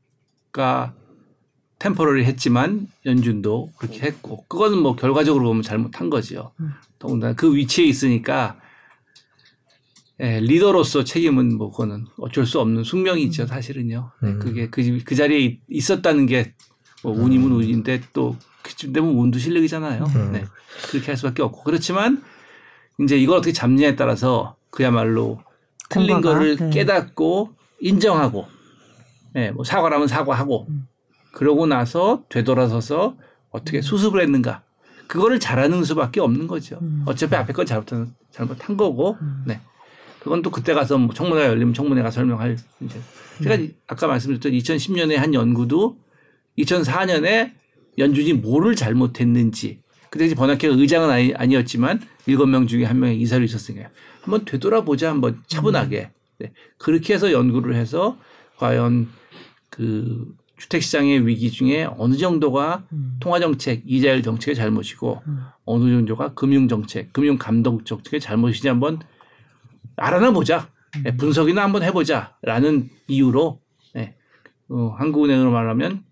[1.78, 6.50] 템퍼러리 했지만 연준도 그렇게 했고 그거는 뭐 결과적으로 보면 잘못한 거죠.
[6.58, 6.72] 음.
[6.98, 8.58] 더군다나 그 위치에 있으니까
[10.20, 14.12] 예, 리더로서 책임은 뭐 그거는 어쩔 수 없는 숙명이죠 사실은요.
[14.22, 14.38] 네, 음.
[14.38, 16.54] 그게 그, 그 자리에 있- 있었다는 게
[17.02, 20.02] 뭐 운이면 운인데 또 그쯤 되면 운도 실력이잖아요.
[20.16, 20.32] 음.
[20.32, 20.44] 네,
[20.90, 22.22] 그렇게 할 수밖에 없고 그렇지만
[22.98, 25.38] 이제 이걸 어떻게 잡느냐에 따라서 그야말로
[25.90, 26.70] 틀린 거를 네.
[26.70, 27.50] 깨닫고
[27.80, 28.46] 인정하고
[29.36, 30.88] 예, 뭐 사과라면 사과하고 음.
[31.32, 33.16] 그러고 나서 되돌아서서
[33.50, 34.62] 어떻게 수습을 했는가
[35.06, 36.78] 그거를 잘하는 수밖에 없는 거죠.
[36.80, 37.02] 음.
[37.06, 39.44] 어차피 앞에 건 잘못한 잘못한 거고, 음.
[39.46, 39.60] 네.
[40.26, 43.00] 그건 또 그때 가서 뭐 청문회가 열리면 청문회가 설명할 이제
[43.44, 43.72] 제가 음.
[43.86, 45.98] 아까 말씀드렸던 2010년에 한 연구도
[46.58, 47.52] 2004년에
[47.96, 49.78] 연준이 뭐를 잘못했는지
[50.10, 55.10] 그때 이제 버나케가 의장은 아니, 아니었지만 일곱 명 중에 한 명의 이사로 있었으니까 한번 되돌아보자
[55.10, 56.10] 한번 차분하게
[56.40, 56.52] 네.
[56.76, 58.18] 그렇게 해서 연구를 해서
[58.56, 59.08] 과연
[59.70, 63.18] 그 주택 시장의 위기 중에 어느 정도가 음.
[63.20, 65.38] 통화 정책, 이자율 정책의 잘못이고 음.
[65.66, 68.98] 어느 정도가 금융 정책, 금융 감독 정책의 잘못이지 한번
[69.96, 70.70] 알아나 보자.
[71.02, 73.60] 네, 분석이나 한번 해보자라는 이유로
[73.94, 74.16] 네,
[74.68, 76.04] 어, 한국은행으로 말하면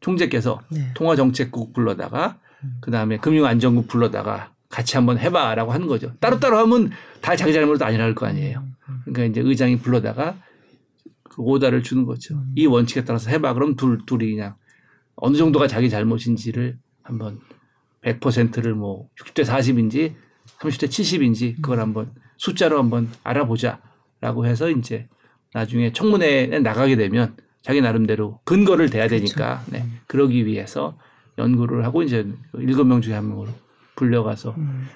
[0.00, 0.92] 총재께서 네.
[0.94, 2.38] 통화정책국 불러다가
[2.80, 6.12] 그 다음에 금융안전국 불러다가 같이 한번 해봐라고 하는 거죠.
[6.20, 8.64] 따로따로 하면 다 자기 잘못도 아니랄 거 아니에요.
[9.04, 10.36] 그러니까 이제 의장이 불러다가
[11.24, 12.42] 그 오다를 주는 거죠.
[12.54, 13.54] 이 원칙에 따라서 해봐.
[13.54, 14.54] 그럼 둘, 둘이 그냥
[15.16, 17.40] 어느 정도가 자기 잘못인지를 한번
[18.02, 20.14] 100%를 뭐 60대 40인지
[20.58, 22.12] 30대 70인지 그걸 한번
[22.42, 23.80] 숫자로 한번 알아보자
[24.20, 25.06] 라고 해서 이제
[25.54, 29.84] 나중에 청문회에 나가게 되면 자기 나름대로 근거를 대야 되니까 네.
[30.08, 30.98] 그러기 위해서
[31.38, 33.50] 연구를 하고 이제 일곱 명 중에 한 명으로
[33.94, 34.88] 불려가서 음.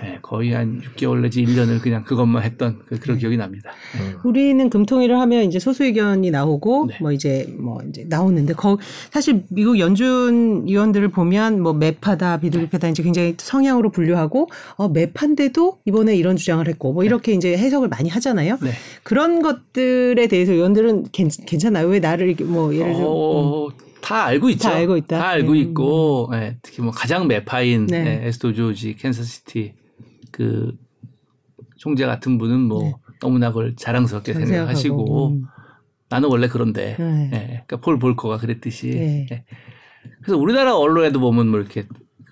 [0.00, 3.70] 네, 거의 한 6개월 내지 1년을 그냥 그것만 했던 그, 그런 기억이 납니다.
[3.98, 4.18] 음.
[4.24, 6.96] 우리는 금통위를 하면 이제 소수 의견이 나오고 네.
[7.00, 8.78] 뭐 이제 뭐 이제 나오는데 거
[9.10, 16.16] 사실 미국 연준 위원들을 보면 뭐 매파다 비둘기파다 이제 굉장히 성향으로 분류하고 어 매파인데도 이번에
[16.16, 18.58] 이런 주장을 했고 뭐 이렇게 이제 해석을 많이 하잖아요.
[18.62, 18.70] 네.
[19.02, 21.86] 그런 것들에 대해서 의원들은 괜, 괜찮아요.
[21.88, 23.06] 왜 나를 이렇게 뭐 예를 들어 음.
[23.06, 23.68] 어,
[24.04, 24.68] 다 알고 있죠.
[24.68, 25.18] 다 알고 있다.
[25.18, 25.60] 다 알고 네.
[25.60, 28.20] 있고, 예, 특히 뭐 가장 매파인 네.
[28.22, 29.72] 예, 에스더 조지, 캔자스시티
[30.34, 30.76] 그
[31.76, 32.94] 총재 같은 분은 뭐 네.
[33.20, 35.44] 너무나 그걸 자랑스럽게 잘 생각하시고 생각하고, 음.
[36.08, 37.30] 나는 원래 그런데, 네.
[37.32, 38.90] 예, 그러니까 폴 볼커가 그랬듯이.
[38.90, 39.26] 네.
[39.30, 39.44] 예.
[40.20, 41.86] 그래서 우리나라 언론에도 보면 뭐 이렇게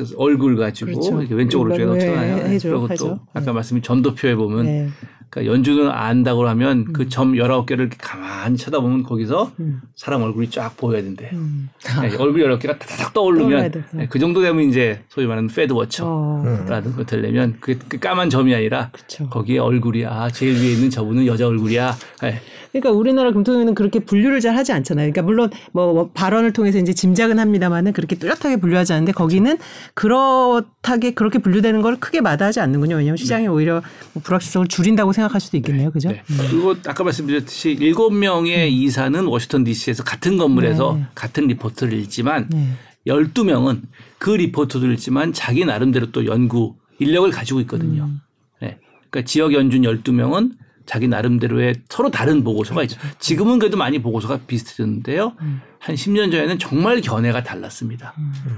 [0.05, 1.21] 그 얼굴 가지고 그렇죠.
[1.21, 2.37] 이렇게 왼쪽으로 일반으로 쪼여놓잖아요.
[2.47, 3.05] 해- 해줘, 그리고 하죠.
[3.09, 3.53] 또 아까 네.
[3.53, 4.89] 말씀인 점도표에 보면 네.
[5.31, 9.81] 그러니까 연준을 안다고 하면 그 점 19개를 이렇게 가만히 쳐다보면 거기서 음.
[9.97, 11.31] 사람 얼굴이 쫙 보여야 된대.
[11.33, 11.71] 음.
[12.03, 13.73] 네, 얼굴 여러 개가 떠올라야 떠오르면.
[13.93, 16.97] 네, 그 정도 되면 이제 소위 말하는 Fed watcher라는 어.
[16.97, 19.29] 거 되려면 그, 그 까만 점이 아니라 그렇죠.
[19.31, 21.97] 거기에 얼굴이 아 제일 위에 있는 저분은 여자 얼굴이야.
[22.23, 22.41] 네.
[22.73, 25.05] 그러니까 우리나라 금통위는 그렇게 분류를 잘 하지 않잖아요.
[25.13, 29.59] 그러니까 물론 뭐 발언을 통해서 이제 짐작은 합니다만은 그렇게 뚜렷하게 분류하지 않는데 거기는
[29.95, 32.97] 그렇게 그렇게 분류되는 걸 크게 마다하지 않는군요.
[32.97, 33.83] 왜냐하면 시장이 오히려
[34.15, 35.91] 뭐 불확실성을 줄인다고 생각할 수도 있겠네요.
[35.91, 36.09] 그죠?
[36.11, 36.23] 네.
[36.49, 41.07] 그리고 아까 말씀드렸듯이 일곱 명의 이사는 워싱턴 D.C.에서 같은 건물에서 네.
[41.15, 42.69] 같은 리포트를 읽지만 네.
[43.07, 43.83] 12명은
[44.19, 48.05] 그 리포트를 읽지만 자기 나름대로 또 연구 인력을 가지고 있거든요.
[48.05, 48.21] 음.
[48.61, 48.79] 네.
[49.11, 50.53] 그러니까 지역 연준 12명은
[50.87, 52.99] 자기 나름대로의 서로 다른 보고서가 있죠.
[53.19, 55.33] 지금은 그래도 많이 보고서가 비슷해졌는데요.
[55.41, 55.61] 음.
[55.79, 58.15] 한 10년 전에는 정말 견해가 달랐습니다.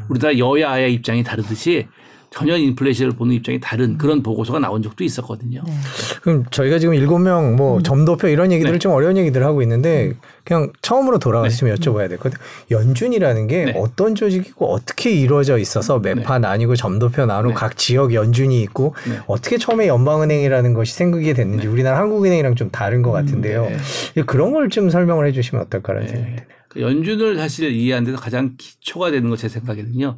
[0.08, 1.86] 우리나라 여야의 입장이 다르듯이
[2.34, 5.62] 전혀 인플레이션을 보는 입장이 다른 그런 보고서가 나온 적도 있었거든요.
[5.64, 5.72] 네.
[6.20, 7.56] 그럼 저희가 지금 일곱 명 음.
[7.56, 8.78] 뭐 점도표 이런 얘기들을 네.
[8.80, 12.48] 좀 어려운 얘기들을 하고 있는데 그냥 처음으로 돌아가서 좀 여쭤봐야 될것 같아요.
[12.72, 13.72] 연준이라는 게 네.
[13.76, 17.54] 어떤 조직이고 어떻게 이루어져 있어서 매파 나뉘고 점도표 나누고 네.
[17.54, 19.20] 각 지역 연준이 있고 네.
[19.28, 23.70] 어떻게 처음에 연방은행이라는 것이 생기게 됐는지 우리나라 한국은행이랑 좀 다른 것 같은데요.
[24.16, 24.22] 네.
[24.24, 26.36] 그런 걸 좀 설명을 해주시면 어떨까라는 생각이 네.
[26.36, 26.48] 드네요.
[26.68, 30.16] 그 연준을 사실 이해하는 데서 가장 기초가 되는 것 제 생각에는요.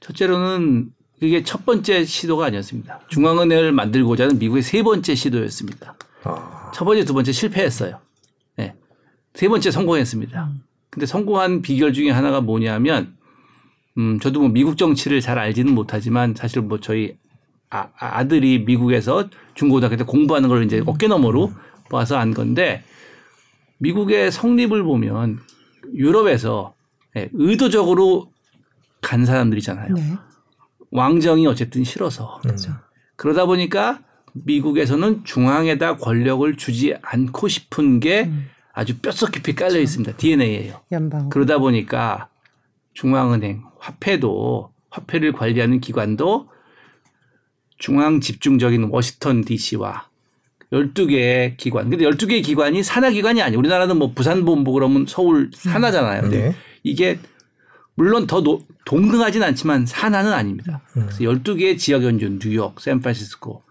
[0.00, 0.88] 첫째로는
[1.24, 3.00] 그게 첫 번째 시도가 아니었습니다.
[3.08, 5.96] 중앙은행을 만들고자 하는 미국의 세 번째 시도였습니다.
[6.24, 7.98] 아, 첫 번째, 두 번째 실패했어요.
[8.56, 8.74] 네.
[9.32, 10.52] 세 번째 성공했습니다.
[10.90, 13.16] 근데 성공한 비결 중에 하나가 뭐냐면,
[13.96, 17.16] 음, 저도 뭐 미국 정치를 잘 알지는 못하지만 사실 뭐 저희
[17.70, 21.52] 아, 아들이 미국에서 중고등학교 때 공부하는 걸 이제 어깨너머로
[21.88, 22.84] 봐서 안 건데,
[23.78, 25.40] 미국의 성립을 보면
[25.94, 26.74] 유럽에서
[27.16, 28.30] 예, 의도적으로
[29.00, 29.94] 간 사람들이잖아요.
[29.94, 30.02] 네.
[30.94, 32.38] 왕정이 어쨌든 싫어서.
[32.42, 32.72] 그렇죠.
[33.16, 34.00] 그러다 보니까
[34.32, 38.48] 미국에서는 중앙에다 권력을 주지 않고 싶은 게 음.
[38.72, 40.16] 아주 뼛속 깊이 깔려 있습니다.
[40.16, 40.80] DNA예요.
[40.92, 41.28] 연방.
[41.28, 42.28] 그러다 보니까
[42.94, 46.48] 중앙은행, 화폐도 화폐를 관리하는 기관도
[47.78, 50.08] 중앙 집중적인 워싱턴 DC와
[50.72, 51.90] 12개의 기관.
[51.90, 53.58] 근데 12개의 기관이 산하 기관이 아니에요.
[53.58, 56.22] 우리나라는 뭐 부산 본부 그러면 서울 산하잖아요.
[56.22, 56.54] 근데 네.
[56.82, 57.18] 이게
[57.96, 60.80] 물론 더 노- 동등하진 않지만 산하는 아닙니다.
[60.92, 63.62] 그래서 12개의 지역 연준, 뉴욕, 샌프란시스코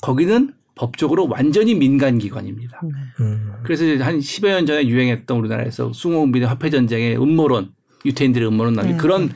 [0.00, 2.80] 거기는 법적으로 완전히 민간 기관입니다.
[3.20, 3.52] 음.
[3.64, 7.72] 그래서 이제 한 10여 년 전에 유행했던 우리나라에서 숭호응비대 화폐 전쟁의 음모론,
[8.04, 9.30] 유태인들의 음모론 나오는 네, 그런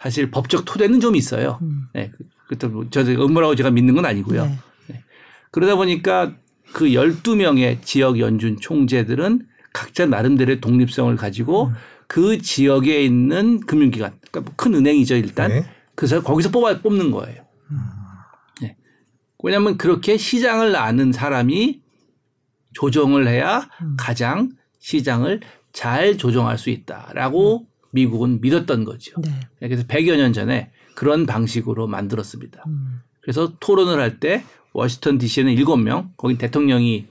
[0.00, 1.58] 사실 법적 토대는 좀 있어요.
[1.62, 1.82] 음.
[1.92, 2.12] 네.
[2.48, 4.46] 그때 뭐 저도 음모라고 제가 믿는 건 아니고요.
[4.88, 5.04] 네.
[5.50, 6.34] 그러다 보니까
[6.72, 11.72] 그 12명의 지역 연준 총재들은 각자 나름대로의 독립성을 가지고
[12.06, 15.50] 그 지역에 있는 금융기관, 그러니까 뭐큰 은행이죠 일단.
[15.50, 15.66] 네.
[15.94, 17.42] 그래서 거기서 뽑아 뽑는 거예요.
[18.60, 18.76] 네.
[19.42, 21.82] 왜냐하면 그렇게 시장을 아는 사람이
[22.74, 25.40] 조정을 해야 가장 시장을
[25.72, 29.20] 잘 조정할 수 있다라고 미국은 믿었던 거죠.
[29.22, 29.30] 네.
[29.58, 32.64] 그래서 100여 년 전에 그런 방식으로 만들었습니다.
[32.66, 33.00] 음.
[33.20, 37.06] 그래서 토론을 할 때 워싱턴 DC에는 7명, 거기 대통령이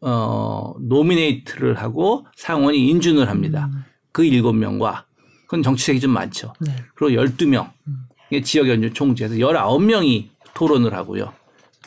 [0.00, 3.68] 어 노미네이트를 하고 상원이 인준을 합니다.
[4.14, 5.02] 그 7명과
[5.42, 6.54] 그건 정치색이 좀 많죠.
[6.60, 6.72] 네.
[6.94, 7.70] 그리고 12명,
[8.30, 11.32] 이게 지역 연준 총재에서 19명이 토론을 하고요.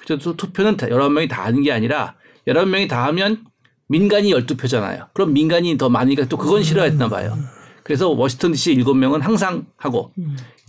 [0.05, 2.15] 그래서 투표는 다 19명이 다 하는 게 아니라
[2.45, 3.45] 19명이 다 하면
[3.87, 5.07] 민간이 12표잖아요.
[5.13, 7.37] 그럼 민간이 더 많으니까 또 그건 싫어했나 봐요.
[7.83, 10.11] 그래서 워싱턴 DC 7명은 항상 하고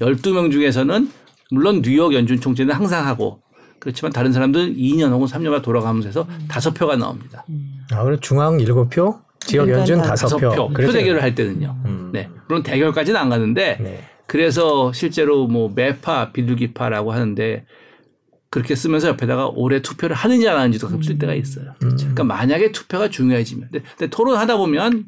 [0.01, 1.11] 12명 중에서는
[1.51, 3.43] 물론 뉴욕 연준 총재는 항상 하고
[3.81, 7.45] 그렇지만 다른 사람들은 2년 혹은 3년만 돌아가면서 해서 다섯 표가 나옵니다.
[7.91, 10.69] 아, 그럼 중앙 일곱 표, 지역 연준 다- 다섯 다섯 표.
[10.69, 10.93] 표.
[10.93, 11.77] 대결을 할 때는요.
[11.87, 12.11] 음.
[12.13, 12.29] 네.
[12.49, 14.01] 물론 대결까지는 안 가는데 네.
[14.27, 17.65] 그래서 실제로 뭐 매파, 비둘기파라고 하는데
[18.51, 21.75] 그렇게 쓰면서 옆에다가 올해 투표를 하는지 안 하는지도 쓸 때가 있어요.
[21.81, 23.69] 그러니까 만약에 투표가 중요해지면.
[23.71, 25.07] 근데, 근데 토론하다 보면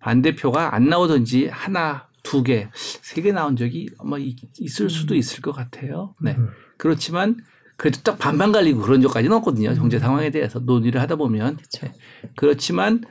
[0.00, 5.40] 반대표가 안 나오든지 하나, 두 개, 세 개 나온 적이 아마 이- 있을 수도 있을
[5.40, 6.14] 것 같아요.
[6.20, 6.36] 네.
[6.76, 7.36] 그렇지만
[7.76, 9.74] 그래도 딱 반반 갈리고 그런 적까지는 없거든요.
[9.74, 11.92] 경제 상황에 대해서 논의를 하다 보면 네.
[12.36, 13.02] 그렇지만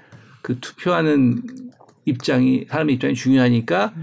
[0.41, 1.43] 그 투표하는
[2.05, 3.93] 입장이 사람의 입장이 중요하니까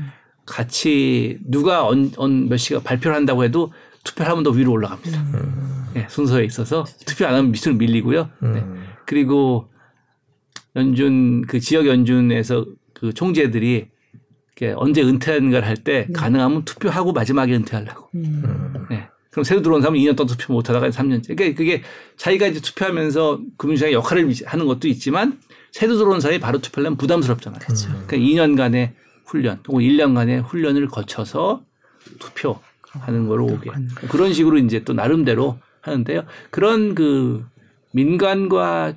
[0.47, 3.73] 같이 누가 언, 언, 몇 시가 발표를 한다고 해도
[4.05, 5.21] 투표를 하면 더 위로 올라갑니다.
[5.21, 5.89] 음.
[5.95, 8.31] 네, 순서에 있어서 투표 안 하면 밑으로 밀리고요.
[8.43, 8.65] 네.
[9.07, 9.69] 그리고
[10.77, 13.89] 연준 그 지역 연준에서 그 총재들이
[14.77, 16.13] 언제 은퇴하는가를 할때 네.
[16.13, 18.09] 가능하면 투표하고 마지막에 은퇴하려고.
[18.15, 18.87] 음.
[18.91, 19.09] 네.
[19.31, 21.37] 그럼 새로 들어온 사람은 2년 동안 투표 못 하다가 3년째.
[21.37, 21.83] 그러니까 그게
[22.17, 25.39] 자기가 이제 투표하면서 금융시장의 역할을 하는 것도 있지만
[25.73, 27.61] 새로 들어온 사람이 바로 투표하려면 부담스럽잖아요.
[27.61, 27.89] 그렇죠.
[28.07, 28.93] 그러니까 2년간의
[29.25, 31.63] 훈련 혹은 1년간의 훈련을 거쳐서
[32.19, 33.71] 투표하는 거로 오게.
[34.11, 36.25] 그런 식으로 이제 또 나름대로 하는데요.
[36.51, 37.45] 그런 그
[37.93, 38.95] 민간과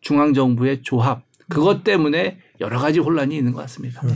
[0.00, 4.00] 중앙 정부의 조합 그것 때문에 여러 가지 혼란이 있는 것 같습니다.
[4.06, 4.14] 네.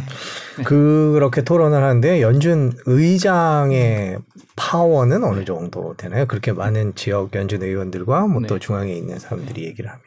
[0.59, 0.65] 네.
[0.65, 4.19] 그렇게 토론을 하는데 연준 의장의
[4.55, 6.27] 파워는 어느 정도 되나요?
[6.27, 8.59] 그렇게 많은 지역 연준 의원들과 뭐또 네.
[8.59, 10.03] 중앙에 있는 사람들이 얘기를 하면.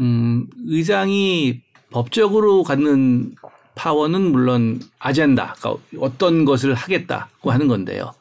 [0.00, 3.34] 음, 의장이 법적으로 갖는
[3.74, 8.12] 파워는 물론 아젠다, 그러니까 어떤 것을 하겠다고 하는 건데요.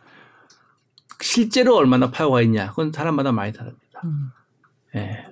[1.21, 4.01] 실제로 얼마나 파워가 있냐, 그건 사람마다 많이 다릅니다.
[4.03, 4.31] 음.
[4.93, 5.25] 네.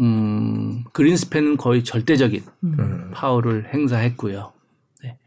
[0.00, 3.10] 음, 그린스팬은 거의 절대적인 음.
[3.14, 4.52] 파워를 행사했고요.
[5.02, 5.18] 네.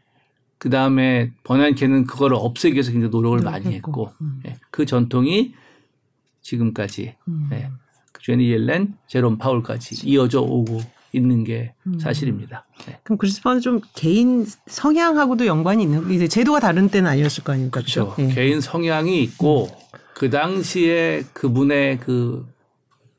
[0.58, 4.40] 그 다음에 버난케는 그거를 없애기 위해서 굉장히 노력을 많이 했고, 음.
[4.44, 4.56] 네.
[4.70, 5.54] 그 전통이
[6.42, 7.48] 지금까지, 음.
[8.26, 8.32] 네.
[8.32, 10.80] 제니 옐렌, 제롬 파울까지 이어져 오고
[11.12, 11.98] 있는 게 음.
[11.98, 12.66] 사실입니다.
[12.86, 12.98] 네.
[13.04, 17.80] 그럼 그리스판은 좀 개인 성향하고도 연관이 있는, 이제 제도가 다른 때는 아니었을 거 아닙니까?
[17.80, 18.14] 그렇죠.
[18.18, 18.34] 네.
[18.34, 19.68] 개인 성향이 있고,
[20.14, 22.46] 그 당시에 그분의 그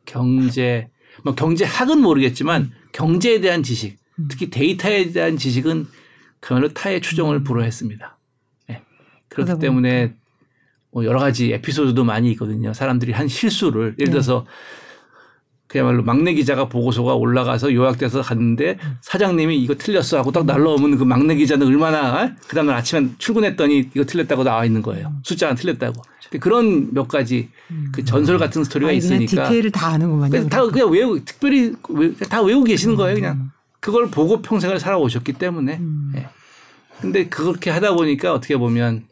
[0.05, 0.89] 경제,
[1.23, 4.27] 뭐 경제학은 모르겠지만 경제에 대한 지식, 음.
[4.29, 5.87] 특히 데이터에 대한 지식은
[6.39, 7.43] 그야말로 타의 추종을 음.
[7.43, 8.17] 불허했습니다.
[8.69, 8.81] 네.
[9.29, 10.15] 그렇기 때문에
[10.91, 12.73] 뭐 여러 가지 에피소드도 많이 있거든요.
[12.73, 14.11] 사람들이 한 실수를 예를 네.
[14.11, 14.45] 들어서
[15.77, 18.97] 그야말로 막내 기자가 보고서가 올라가서 요약돼서 갔는데 음.
[19.01, 22.31] 사장님이 이거 틀렸어 하고 딱 날라오면 그 막내 기자는 얼마나 어?
[22.47, 25.13] 그 다음날 아침에 출근했더니 이거 틀렸다고 나와 있는 거예요.
[25.23, 26.01] 숫자가 틀렸다고.
[26.39, 27.49] 그런 몇 가지
[27.93, 30.49] 그 전설 같은 스토리가 아, 있으니까 디테일을 다 아는구만요.
[30.49, 31.73] 다 그냥 외우 특별히
[32.27, 33.13] 다 외우고 계시는 거예요.
[33.13, 33.51] 그냥 음.
[33.79, 35.77] 그걸 보고 평생을 살아오셨기 때문에.
[35.77, 36.13] 음.
[36.15, 36.27] 예.
[36.99, 39.03] 근데 그렇게 하다 보니까 어떻게 보면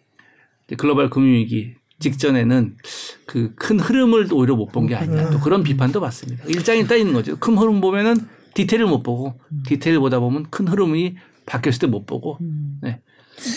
[0.78, 2.76] 글로벌 금융위기 직전에는
[3.26, 6.43] 그 큰 흐름을 오히려 못 본 게 아니냐 또 그런 비판도 받습니다.
[6.48, 7.38] 일장이 따 있는 거죠.
[7.38, 8.18] 큰 흐름 보면은
[8.54, 9.64] 디테일을 못 보고 음.
[9.66, 11.16] 디테일 보다 보면 큰 흐름이
[11.46, 12.38] 바뀌었을 때 못 보고
[12.82, 13.00] 네.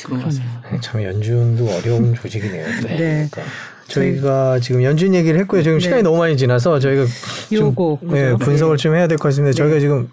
[0.05, 0.63] 그런 것 같습니다.
[0.71, 2.67] 네, 참 연준도 어려운 조직이네요.
[2.83, 2.97] 네.
[2.97, 3.29] 네.
[3.31, 3.43] 그러니까
[3.89, 5.63] 저희가 지금 연준 얘기를 했고요.
[5.63, 5.85] 지금 네.
[5.85, 7.07] 시간이 너무 많이 지나서 저희가
[7.53, 9.55] 요거 네, 분석을 좀 해야 될 것 같습니다.
[9.57, 9.81] 저희가 네.
[9.81, 10.09] 지금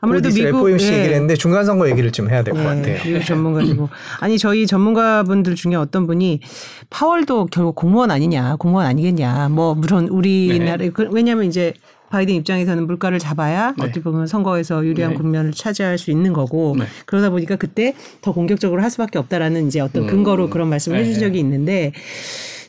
[0.00, 0.98] 아무래도 미국 FOMC 예.
[0.98, 2.66] 얘기를 했는데 중간 선거 얘기를 좀 해야 될것 예.
[2.66, 2.98] 같아요.
[3.04, 3.88] 미국 전문가시고
[4.20, 6.40] 아니 저희 전문가분들 중에 어떤 분이
[6.90, 9.48] 파월도 결국 공무원 아니냐, 공무원 아니겠냐.
[9.50, 10.90] 뭐 물론 우리나라 네.
[10.90, 11.74] 그, 왜냐하면 이제
[12.10, 13.84] 바이든 입장에서는 물가를 잡아야 네.
[13.84, 15.16] 어떻게 보면 선거에서 유리한 네.
[15.16, 16.84] 국면을 차지할 수 있는 거고 네.
[17.06, 20.06] 그러다 보니까 그때 더 공격적으로 할 수밖에 없다라는 이제 어떤 음.
[20.08, 21.04] 근거로 그런 말씀을 네.
[21.08, 21.92] 해준 적이 있는데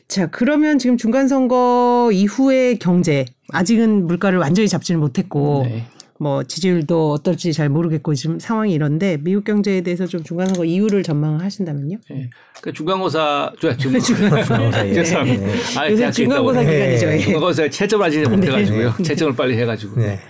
[0.06, 5.86] 자 그러면 지금 중간 선거 이후의 경제 아직은 물가를 완전히 잡지는 못했고 네.
[6.18, 11.98] 뭐 지지율도 어떨지 잘 모르겠고 지금 상황이 이런데 미국 경제에 대해서 좀 중간선거 이유를 전망하신다면요?
[12.10, 12.30] 네.
[12.60, 14.94] 그 중간고사 중, 중간고사 예.
[14.94, 15.46] 죄송합니다.
[15.46, 15.54] 네.
[15.78, 17.06] 아, 요새 중간고사 기간이죠.
[17.06, 17.18] 네.
[17.18, 18.94] 중간고사 채점을 하지 못해가지고요.
[18.96, 19.02] 네.
[19.02, 20.00] 채점을 빨리 해가지고.
[20.00, 20.20] 네.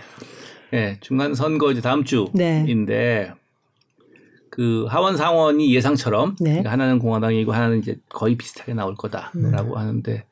[0.70, 0.98] 네.
[1.00, 3.32] 중간 선거 이제 다음 주인데
[4.48, 6.50] 그 하원 상원이 예상처럼 네.
[6.50, 9.76] 그러니까 하나는 공화당이고 하나는 이제 거의 비슷하게 나올 거다라고 음.
[9.76, 10.24] 하는데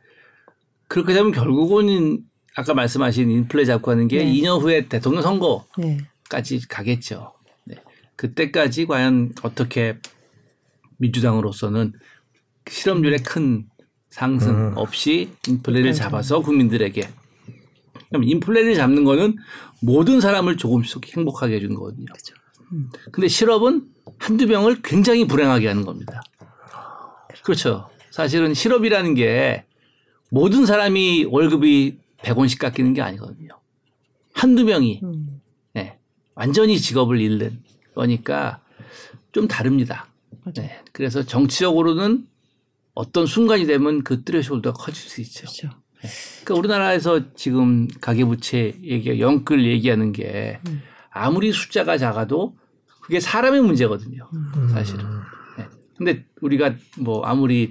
[0.88, 2.18] 그렇게 되면 결국은
[2.60, 4.32] 아까 말씀하신 인플레 잡고 하는 게 네.
[4.32, 6.66] 2년 후에 대통령 선거까지 네.
[6.68, 7.32] 가겠죠.
[7.64, 7.76] 네.
[8.16, 9.96] 그때까지 과연 어떻게
[10.98, 11.94] 민주당으로서는
[12.68, 13.64] 실업률의 큰
[14.10, 14.72] 상승 음.
[14.76, 17.08] 없이 인플레를 잡아서 국민들에게
[18.10, 19.36] 그럼 인플레를 잡는 거는
[19.80, 22.06] 모든 사람을 조금씩 행복하게 해주는 거거든요.
[22.12, 22.34] 그렇죠.
[22.72, 22.90] 음.
[23.10, 23.86] 근데 실업은
[24.18, 26.20] 한두 명을 굉장히 불행하게 하는 겁니다.
[27.42, 27.88] 그렇죠.
[28.10, 29.64] 사실은 실업이라는 게
[30.28, 33.58] 모든 사람이 월급이 100원씩 깎이는 게 아니거든요.
[34.32, 35.40] 한두 명이 음.
[35.72, 35.98] 네,
[36.34, 37.62] 완전히 직업을 잃는
[37.94, 38.60] 거니까
[39.32, 40.06] 좀 다릅니다.
[40.54, 42.26] 네, 그래서 정치적으로는
[42.94, 45.40] 어떤 순간이 되면 그 트레시홀드가 커질 수 있죠.
[45.42, 45.68] 그렇죠.
[46.02, 46.08] 네.
[46.44, 50.82] 그러니까 우리나라에서 지금 가계부채 얘기, 영끌 얘기하는 게 음.
[51.10, 52.56] 아무리 숫자가 작아도
[53.02, 54.28] 그게 사람의 문제거든요.
[54.32, 54.68] 음.
[54.68, 55.04] 사실은.
[55.58, 55.66] 네.
[55.96, 57.70] 근데 우리가 뭐 아무리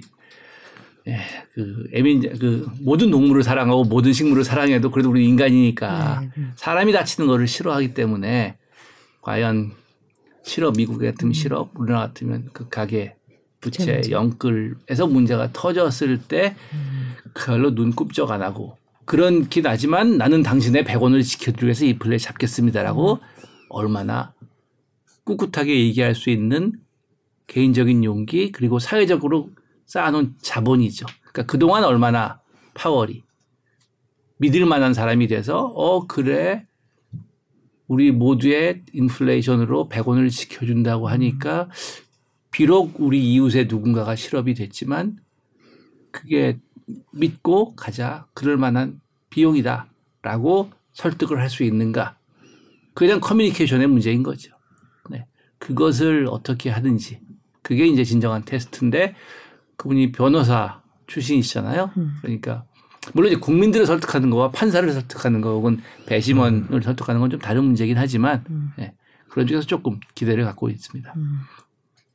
[1.54, 6.48] 그 애민 그 모든 동물을 사랑하고 모든 식물을 사랑해도 그래도 우리 인간이니까 네, 네.
[6.56, 8.56] 사람이 다치는 거를 싫어하기 때문에
[9.20, 9.72] 과연
[10.42, 13.14] 실업 미국 같으면 실업 우리나라 같으면 그 가게
[13.60, 16.54] 부채 영끌에서 문제가 터졌을 때
[17.34, 22.18] 그걸로 눈 굽쩍 안 하고 그런 기 나지만 나는 당신의 100원을 지켜드리기 위해서 이 플레이
[22.18, 23.18] 잡겠습니다라고
[23.68, 24.32] 얼마나
[25.24, 26.72] 꿋꿋하게 얘기할 수 있는
[27.46, 29.50] 개인적인 용기 그리고 사회적으로
[29.90, 31.04] 쌓아놓은 자본이죠.
[31.18, 32.40] 그러니까 그동안 얼마나
[32.74, 33.24] 파월이
[34.38, 36.64] 믿을 만한 사람이 돼서 어 그래
[37.88, 41.68] 우리 모두의 인플레이션으로 100원을 지켜준다고 하니까
[42.52, 45.18] 비록 우리 이웃의 누군가가 실업이 됐지만
[46.12, 46.56] 그게
[47.12, 52.16] 믿고 가자 그럴 만한 비용이다라고 설득을 할 수 있는가
[52.94, 54.52] 그냥 커뮤니케이션의 문제인 거죠.
[55.08, 55.26] 네.
[55.58, 57.20] 그것을 어떻게 하든지
[57.62, 59.16] 그게 이제 진정한 테스트인데
[59.80, 61.90] 그분이 변호사 출신이시잖아요.
[62.20, 62.64] 그러니까
[63.14, 67.96] 물론 이제 국민들을 설득하는 거와 판사를 설득하는 거 혹은 배심원을 설득하는 건 좀 다른 문제긴
[67.96, 68.44] 하지만
[68.78, 68.92] 예,
[69.30, 71.14] 그런 쪽에서 조금 기대를 갖고 있습니다.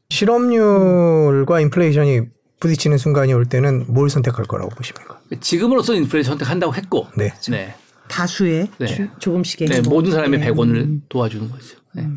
[0.09, 2.22] 실업률과 인플레이션이
[2.59, 5.20] 부딪히는 순간이 올 때는 뭘 선택할 거라고 보십니까?
[5.41, 7.34] 지금으로서 인플레이션 선택한다고 했고 네.
[7.49, 7.76] 네.
[8.07, 8.86] 다수의 네.
[8.86, 9.82] 주- 조금씩의 네.
[9.82, 10.51] 모든 사람의 네.
[10.51, 11.78] 100원을 도와주는 거죠.
[11.95, 12.07] 네.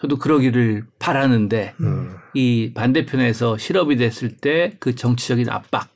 [0.00, 2.16] 저도 그러기를 바라는데 음.
[2.34, 5.88] 이 반대편에서 실업이 됐을 때 그 정치적인 압박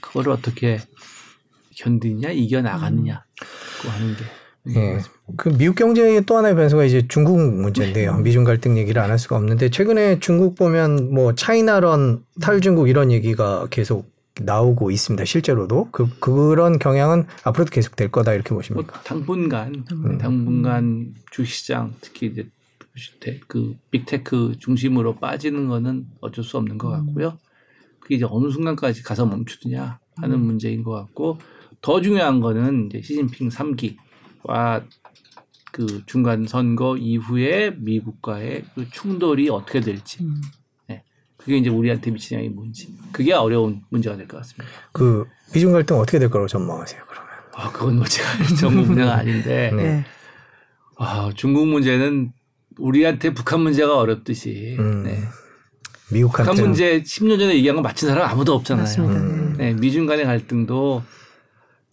[0.00, 0.80] 그거를 어떻게
[1.76, 3.24] 견디냐 이겨 나가느냐
[3.80, 4.24] 그거 하는 게
[4.78, 4.98] 예.
[5.36, 8.18] 그 미국 경제의 또 하나의 변수가 이제 중국 문제인데요.
[8.18, 13.66] 미중 갈등 얘기를 안 할 수가 없는데 최근에 중국 보면 뭐 차이나런 탈중국 이런 얘기가
[13.70, 15.24] 계속 나오고 있습니다.
[15.24, 19.00] 실제로도 그 그런 경향은 앞으로도 계속 될 거다 이렇게 뭐 보십니까?
[19.02, 19.84] 당분간
[20.18, 22.50] 당분간 주시장 특히 이제 대-
[23.48, 27.38] 그 빅테크 중심으로 빠지는 거는 어쩔 수 없는 것 같고요.
[28.00, 31.38] 그게 이제 어느 순간까지 가서 멈추느냐 하는 문제인 것 같고
[31.80, 34.84] 더 중요한 거는 이제 시진핑 3기와
[35.72, 40.26] 그 중간 선거 이후에 미국과의 그 충돌이 어떻게 될지.
[40.86, 41.02] 네.
[41.38, 42.94] 그게 이제 우리한테 미치는 영향이 뭔지.
[43.10, 44.68] 그게 어려운 문제가 될 것 같습니다.
[44.92, 47.02] 그 미중 갈등 어떻게 될 거라고 전망하세요?
[47.08, 47.30] 그러면?
[47.54, 48.28] 아, 그건 뭐 제가
[48.60, 49.70] 전문 분야가 아닌데.
[49.74, 49.82] 네.
[49.82, 50.04] 네.
[50.98, 52.32] 아, 중국 문제는
[52.78, 55.04] 우리한테 북한 문제가 어렵듯이 음.
[55.04, 55.18] 네.
[56.12, 58.84] 미국한테 북한 문제 10년 전에 얘기한 거 맞힌 사람 아무도 없잖아요.
[58.84, 59.20] 맞습니다.
[59.20, 59.54] 음.
[59.56, 61.02] 네, 미중 간의 갈등도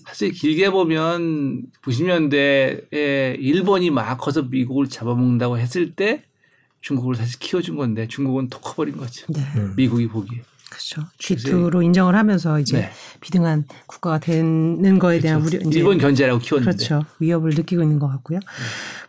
[0.06, 6.24] 사실 길게 보면 90년대에 일본이 막 커서 미국을 잡아먹는다고 했을 때
[6.82, 9.26] 중국을 사실 키워준 건데 중국은 톡 커버린 거죠.
[9.30, 9.42] 네.
[9.56, 9.74] 음.
[9.76, 10.42] 미국이 보기에.
[10.70, 11.02] 그렇죠.
[11.18, 12.90] G2로 인정을 하면서 이제 네.
[13.22, 16.78] 비등한 국가가 되는 거에 대한 우려 이제 일본 견제라고 키웠는데.
[16.78, 17.06] 그렇죠.
[17.20, 18.40] 위협을 느끼고 있는 것 같고요.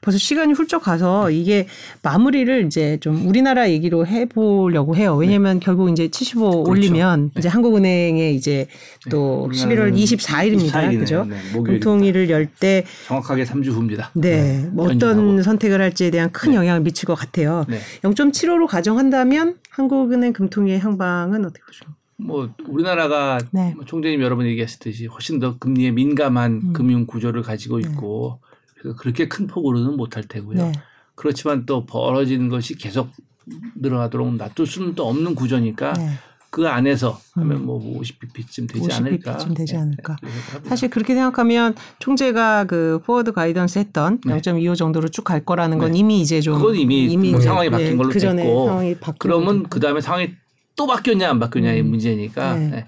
[0.00, 1.66] 벌써 시간이 훌쩍 가서 이게
[2.02, 5.14] 마무리를 이제 좀 우리나라 얘기로 해보려고 해요.
[5.16, 8.66] 왜냐하면 결국 이제 75 올리면 이제 한국은행에 이제
[9.11, 9.58] 또 네.
[9.58, 10.70] 11월 우리나라는 24일입니다.
[10.70, 10.98] 24일 이네요.
[11.00, 11.24] 그죠?
[11.24, 11.62] 네, 목요일입니다.
[11.90, 14.11] 공통일을 열 때 정확하게 3주 후입니다.
[14.14, 15.42] 네, 뭐 어떤.
[15.42, 16.56] 선택을 할지에 대한 큰 네.
[16.56, 17.64] 영향을 미칠 것 같아요.
[17.68, 17.78] 네.
[18.02, 21.96] 0.75로 가정한다면 한국은행 금통위의 향방은 어떻게 보십니까?
[22.16, 23.72] 뭐 우리나라가 네.
[23.74, 26.72] 뭐 총재님 여러 번 얘기하셨듯이 훨씬 더 금리에 민감한 음.
[26.72, 28.40] 금융 구조를 가지고 있고
[28.78, 30.57] 그래서 그렇게 큰 폭으로는 못할 테고요.
[30.59, 30.72] 네.
[31.14, 33.11] 그렇지만 또 벌어지는 것이 계속
[33.76, 36.11] 늘어나도록 놔둘 수는 또 없는 구조니까 네.
[36.51, 39.32] 그 안에서 하면 뭐 50bp쯤 되지 50 않을까.
[39.36, 40.16] bp쯤 되지 않을까.
[40.22, 40.28] 네.
[40.68, 44.40] 사실 그렇게 생각하면 총재가 그 forward guidance 했던 네.
[44.40, 45.98] 0.25 정도로 쭉 갈 거라는 건 네.
[45.98, 49.62] 이미 이제 좀 그건 이미 뭐 상황이 바뀐 걸로 그 됐고 상황이 바뀐 그러면.
[49.68, 50.30] 그 다음에 상황이
[50.77, 52.66] 또 바뀌었냐 안 바뀌었냐의 문제니까 네.
[52.68, 52.87] 네.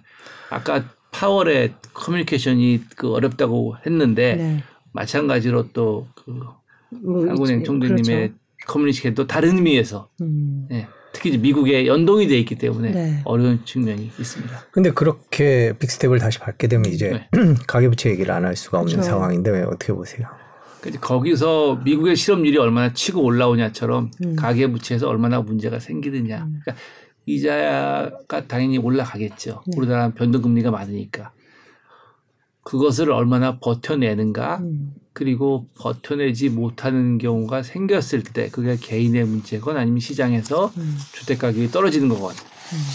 [0.51, 4.63] 아까 파월의 커뮤니케이션이 그 어렵다고 했는데 네.
[4.93, 8.35] 마찬가지로 또 그 뭐 한국은행 있- 총재님의 그렇죠.
[8.67, 10.69] 커뮤니케이션도 다른 의미에서 음.
[10.71, 13.21] 예, 특히 이제 미국에 연동이 돼 있기 때문에 네.
[13.25, 14.67] 어려운 측면이 있습니다.
[14.71, 17.29] 근데 그렇게 빅스텝을 다시 밟게 되면 이제 네.
[17.67, 19.09] 가계부채 얘기를 안 할 수가 없는 그렇죠.
[19.11, 20.29] 상황인데 왜 어떻게 보세요?
[20.81, 24.37] 그러니까 거기서 미국의 실업률이 얼마나 치고 올라오냐처럼 음.
[24.37, 26.39] 가계 부채에서 얼마나 문제가 생기느냐.
[26.65, 26.75] 그러니까
[27.27, 29.63] 이자가 당연히 올라가겠죠.
[29.67, 29.73] 네.
[29.77, 31.33] 우리나라 변동금리가 많으니까.
[32.63, 34.59] 그것을 얼마나 버텨내는가.
[34.59, 34.95] 음.
[35.13, 40.97] 그리고 버텨내지 못하는 경우가 생겼을 때 그게 개인의 문제건 아니면 시장에서 음.
[41.13, 42.35] 주택 가격이 떨어지는 거건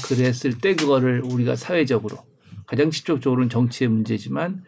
[0.06, 2.18] 그랬을 때 그거를 우리가 사회적으로
[2.66, 4.64] 가장 직접적으로는 정치의 문제지만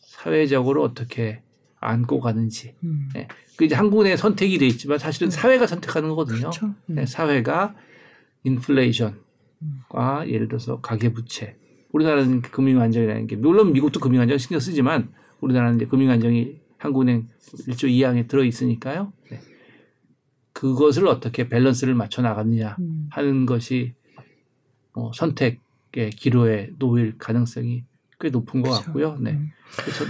[0.00, 1.42] 사회적으로 어떻게
[1.78, 3.08] 안고 가는지 음.
[3.14, 3.28] 예.
[3.56, 6.40] 그 이제 한국의 선택이 돼 있지만 사실은 사회가 선택하는 거거든요.
[6.40, 6.74] 그렇죠.
[6.90, 6.98] 음.
[6.98, 7.76] 예, 사회가
[8.48, 11.56] 인플레이션과 예를 들어서 가계 부채
[11.92, 17.28] 우리나라는 금융 안정이라는 게 물론 미국도 금융 안정 신경 쓰지만 우리나라는 이제 금융 안정이 한국은행
[17.68, 19.12] 1조 2항에 들어 있으니까요.
[19.30, 19.40] 네.
[20.52, 23.08] 그것을 어떻게 밸런스를 맞춰 나가느냐 음.
[23.10, 23.94] 하는 것이
[24.92, 27.84] 어, 선택의 기로에 놓일 가능성이
[28.20, 28.84] 꽤 높은 것 그렇죠.
[28.84, 29.16] 같고요.
[29.20, 29.32] 네.
[29.32, 29.50] 음.
[29.76, 30.04] 그래서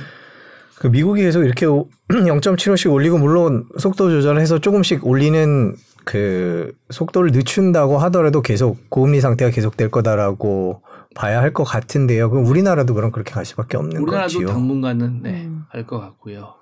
[0.77, 5.75] 그 미국이 계속 이렇게 0.75씩 올리고 물론 속도 조절해서 조금씩 올리는
[6.09, 10.81] 그 속도를 늦춘다고 하더라도 계속 고금리 상태가 계속될 거다라고
[11.15, 12.31] 봐야 할 것 같은데요.
[12.31, 14.47] 그럼 우리나라도 그럼 그렇게 갈 수밖에 없는 우리나라도 거지요.
[14.49, 15.65] 당분간은 네, 음.
[15.69, 16.55] 할것 같고요.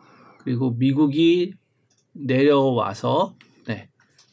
[0.42, 1.52] 그리고 미국이
[2.12, 3.36] 내려와서
[3.68, 3.88] 네,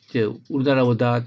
[0.10, 1.22] 이제 우리나라보다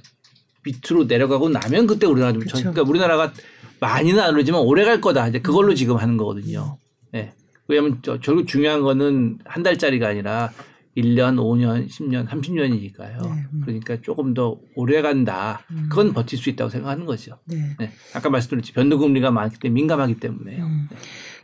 [0.65, 2.73] 밑으로 내려가고 나면 그때 우리나라 좀 전, 그쵸.
[2.73, 3.33] 그러니까 우리나라가
[3.79, 5.29] 많이는 안 오르지만 오래 갈 거다.
[5.29, 6.77] 이제 그걸로 지금 하는 거거든요.
[7.13, 7.33] 네.
[7.69, 10.51] 왜냐하면 저, 결국 중요한 거는 한 달짜리가 아니라
[10.97, 13.23] 1년, 5년, 10년, 30년이니까요.
[13.23, 13.61] 네, 음.
[13.65, 15.61] 그러니까 조금 더 오래 간다.
[15.91, 17.39] 그건 버틸 수 있다고 생각하는 거죠.
[17.45, 17.77] 네.
[17.79, 17.93] 네.
[18.15, 20.65] 아까 말씀드렸지 변동금리가 많기 때문에 민감하기 때문에요.
[20.65, 20.89] 음.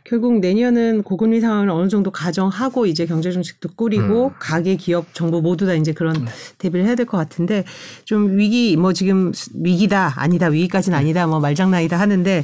[0.05, 4.33] 결국 내년은 고금리 상황을 어느 정도 가정하고 이제 경제 정책도 꾸리고 음.
[4.37, 6.31] 가계 기업 정부 모두 다 이제 그런 네.
[6.57, 7.63] 대비를 해야 될 것 같은데
[8.03, 12.43] 좀 위기 뭐 지금 위기다 아니다 위기까지는 아니다 뭐 말장난이다 하는데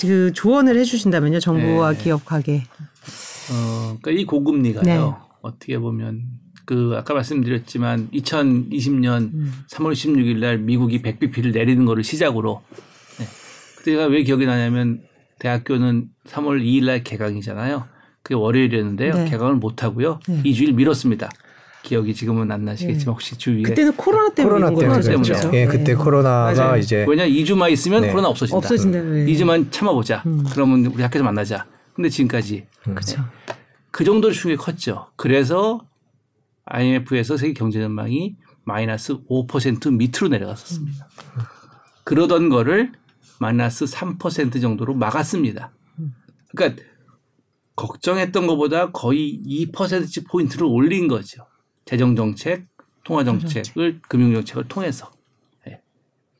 [0.00, 1.98] 그 조언을 해주신다면요 정부와 네.
[2.04, 2.62] 기업 가계
[3.52, 5.16] 어, 그러니까 이 고금리가요.
[5.44, 5.48] 네.
[5.48, 6.22] 어떻게 보면
[6.64, 9.52] 그 아까 말씀드렸지만 2020년 음.
[9.68, 12.62] 3월 16일 날 미국이 100bp를 내리는 거를 시작으로
[13.18, 13.26] 네.
[13.78, 15.02] 그때가 왜 기억이 나냐면
[15.38, 17.84] 대학교는 3월 2일 날 개강이잖아요.
[18.22, 19.12] 그게 월요일이었는데요.
[19.14, 19.24] 네.
[19.26, 20.20] 개강을 못 하고요.
[20.26, 20.42] 네.
[20.42, 21.28] 2주일 미뤘습니다.
[21.82, 25.50] 기억이 지금은 안 나시겠지만 혹시 주위에 그때는 코로나 때문에 코로나 때문에 그렇죠.
[25.52, 25.94] 예, 그때 네.
[25.94, 26.78] 코로나가 맞아요.
[26.78, 28.08] 이제 왜냐 2주만 있으면 네.
[28.08, 28.56] 코로나 없어진다.
[28.56, 29.02] 없어진다.
[29.02, 29.26] 네.
[29.26, 30.22] 2주만 참아보자.
[30.24, 30.42] 음.
[30.50, 31.66] 그러면 우리 학교에서 만나자.
[31.94, 33.22] 근데 지금까지 그렇죠.
[33.94, 35.06] 그 정도로 충격이 컸죠.
[35.14, 35.86] 그래서
[36.64, 38.34] IMF에서 세계 경제 전망이
[38.64, 41.08] 마이너스 5% 밑으로 내려갔었습니다.
[42.02, 42.90] 그러던 거를
[43.38, 45.70] 마이너스 3% 정도로 막았습니다.
[46.56, 46.82] 그러니까
[47.76, 51.46] 걱정했던 것보다 거의 2%씩 포인트를 올린 거죠.
[51.84, 52.66] 재정 정책,
[53.04, 55.12] 통화 정책을 금융 정책을 통해서
[55.68, 55.80] 예.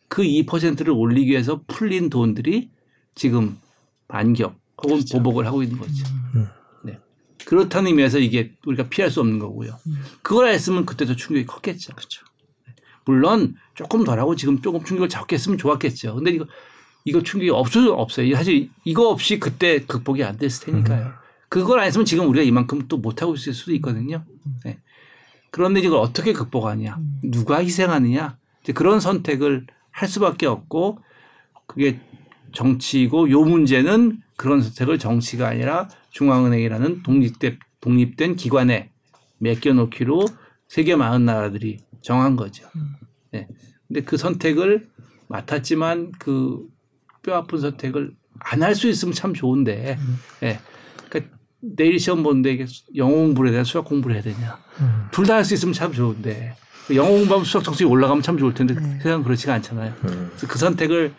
[0.09, 2.73] 그 2%를 올리기 위해서 풀린 돈들이
[3.15, 3.57] 지금
[4.09, 6.05] 반격 혹은 보복을 하고 있는 거죠.
[6.35, 6.49] 음.
[7.45, 7.51] 네.
[7.51, 9.79] 그렇다는 의미에서 이게 우리가 피할 수 없는 거고요.
[10.23, 11.93] 그걸 했으면 그때도 충격이 컸겠죠.
[13.05, 16.15] 물론 조금 덜하고 지금 조금 충격을 적게 했으면 좋았겠죠.
[16.15, 16.47] 근데 이거
[17.05, 18.35] 이거 충격이 없을 수 없어요.
[18.35, 21.13] 사실 이거 없이 그때 극복이 안 됐을 테니까요.
[21.51, 24.25] 그걸 안 했으면 지금 우리가 이만큼 또 못하고 있을 수도 있거든요.
[24.65, 24.79] 네.
[25.51, 30.99] 그런데 이걸 어떻게 극복하느냐, 누가 희생하느냐, 이제 그런 선택을 할 수밖에 없고
[31.67, 32.01] 그게
[32.53, 38.91] 정치이고 요 문제는 그런 선택을 정치가 아니라 중앙은행이라는 독립된 독립된 기관에
[39.39, 40.27] 맡겨놓기로
[40.69, 42.67] 세계 많은 나라들이 정한 거죠.
[43.33, 43.47] 네.
[43.89, 44.89] 근데 그 선택을
[45.29, 46.75] 맡았지만 그
[47.25, 49.97] 뼈 아픈 선택을 안 할 수 있으면 참 좋은데,
[50.43, 50.59] 예.
[51.09, 52.67] 그러니까 내일 시험 보는데 이게
[52.97, 54.59] 영어 공부를 해야 되나 수학 공부를 해야 되냐.
[54.81, 55.07] 음.
[55.11, 56.55] 둘다 할 수 있으면 참 좋은데
[56.95, 58.99] 영어 공부하면 수학 성적이 올라가면 참 좋을 텐데 네.
[59.03, 59.95] 세상 그렇지가 않잖아요.
[60.05, 60.29] 음.
[60.31, 61.15] 그래서 그 선택을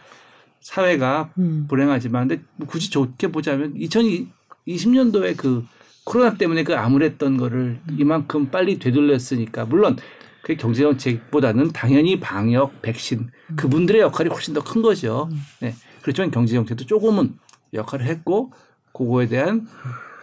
[0.66, 1.66] 사회가 음.
[1.70, 5.64] 불행하지만 근데 뭐 굳이 좋게 보자면 2020년도에 그
[6.04, 9.96] 코로나 때문에 그 암울했던 거를 이만큼 빨리 되돌렸으니까 물론
[10.42, 15.30] 그 경제 정책보다는 당연히 방역, 백신 그분들의 역할이 훨씬 더 큰 거죠.
[15.62, 15.76] 네.
[16.02, 17.36] 그렇지만 경제 정책도 조금은
[17.74, 18.52] 역할을 했고
[18.92, 19.68] 그거에 대한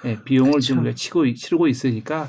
[0.04, 0.66] 예, 비용을 그렇죠.
[0.66, 2.28] 지금 우리가 치고 있- 치르고 있으니까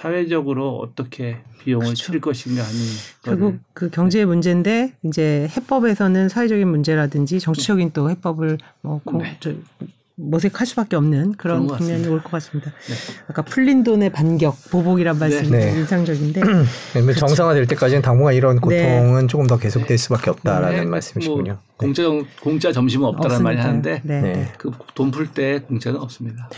[0.00, 2.04] 사회적으로 어떻게 비용을 그렇죠.
[2.04, 2.78] 치를 것인가 하는
[3.22, 9.38] 결국 그 경제의 문제인데 이제 해법에서는 사회적인 문제라든지 정치적인 또 해법을 뭐 공, 네.
[9.40, 9.52] 저,
[10.18, 12.06] 모색할 수밖에 없는 그런 국면이.
[12.08, 12.70] 올 것 같습니다.
[12.70, 12.94] 네.
[13.28, 15.70] 아까 풀린 돈의 반격, 보복이란 말씀이 네.
[15.70, 16.40] 좀 인상적인데
[16.94, 18.82] 왜냐면 정상화될 때까지는 당분간 이런 그렇죠.
[18.82, 18.98] 네.
[19.00, 21.52] 고통은 조금 더 계속될 수밖에 없다라는 네, 말씀이시군요.
[21.52, 22.02] 뭐 공짜
[22.42, 23.58] 공짜 점심은 없다는 말이.
[23.58, 24.20] 하는데 네.
[24.20, 24.32] 네.
[24.32, 24.52] 네.
[24.58, 26.48] 그돈 풀 때 공짜는 없습니다.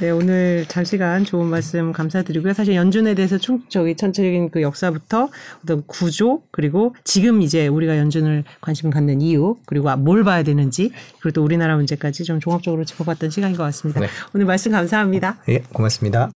[0.00, 2.54] 네, 오늘 장시간 좋은 말씀 감사드리고요.
[2.54, 5.28] 사실 연준에 대해서 총 저기 전체적인 그 역사부터
[5.62, 10.90] 어떤 구조 그리고 지금 이제 우리가 연준을 관심 갖는 이유 그리고 뭘 봐야 되는지
[11.20, 14.00] 그리고 또 우리나라 문제까지 좀 종합적으로 짚어봤던 시간인 것 같습니다.
[14.00, 14.06] 네.
[14.34, 15.36] 오늘 말씀 감사합니다.
[15.50, 16.28] 예, 고맙습니다.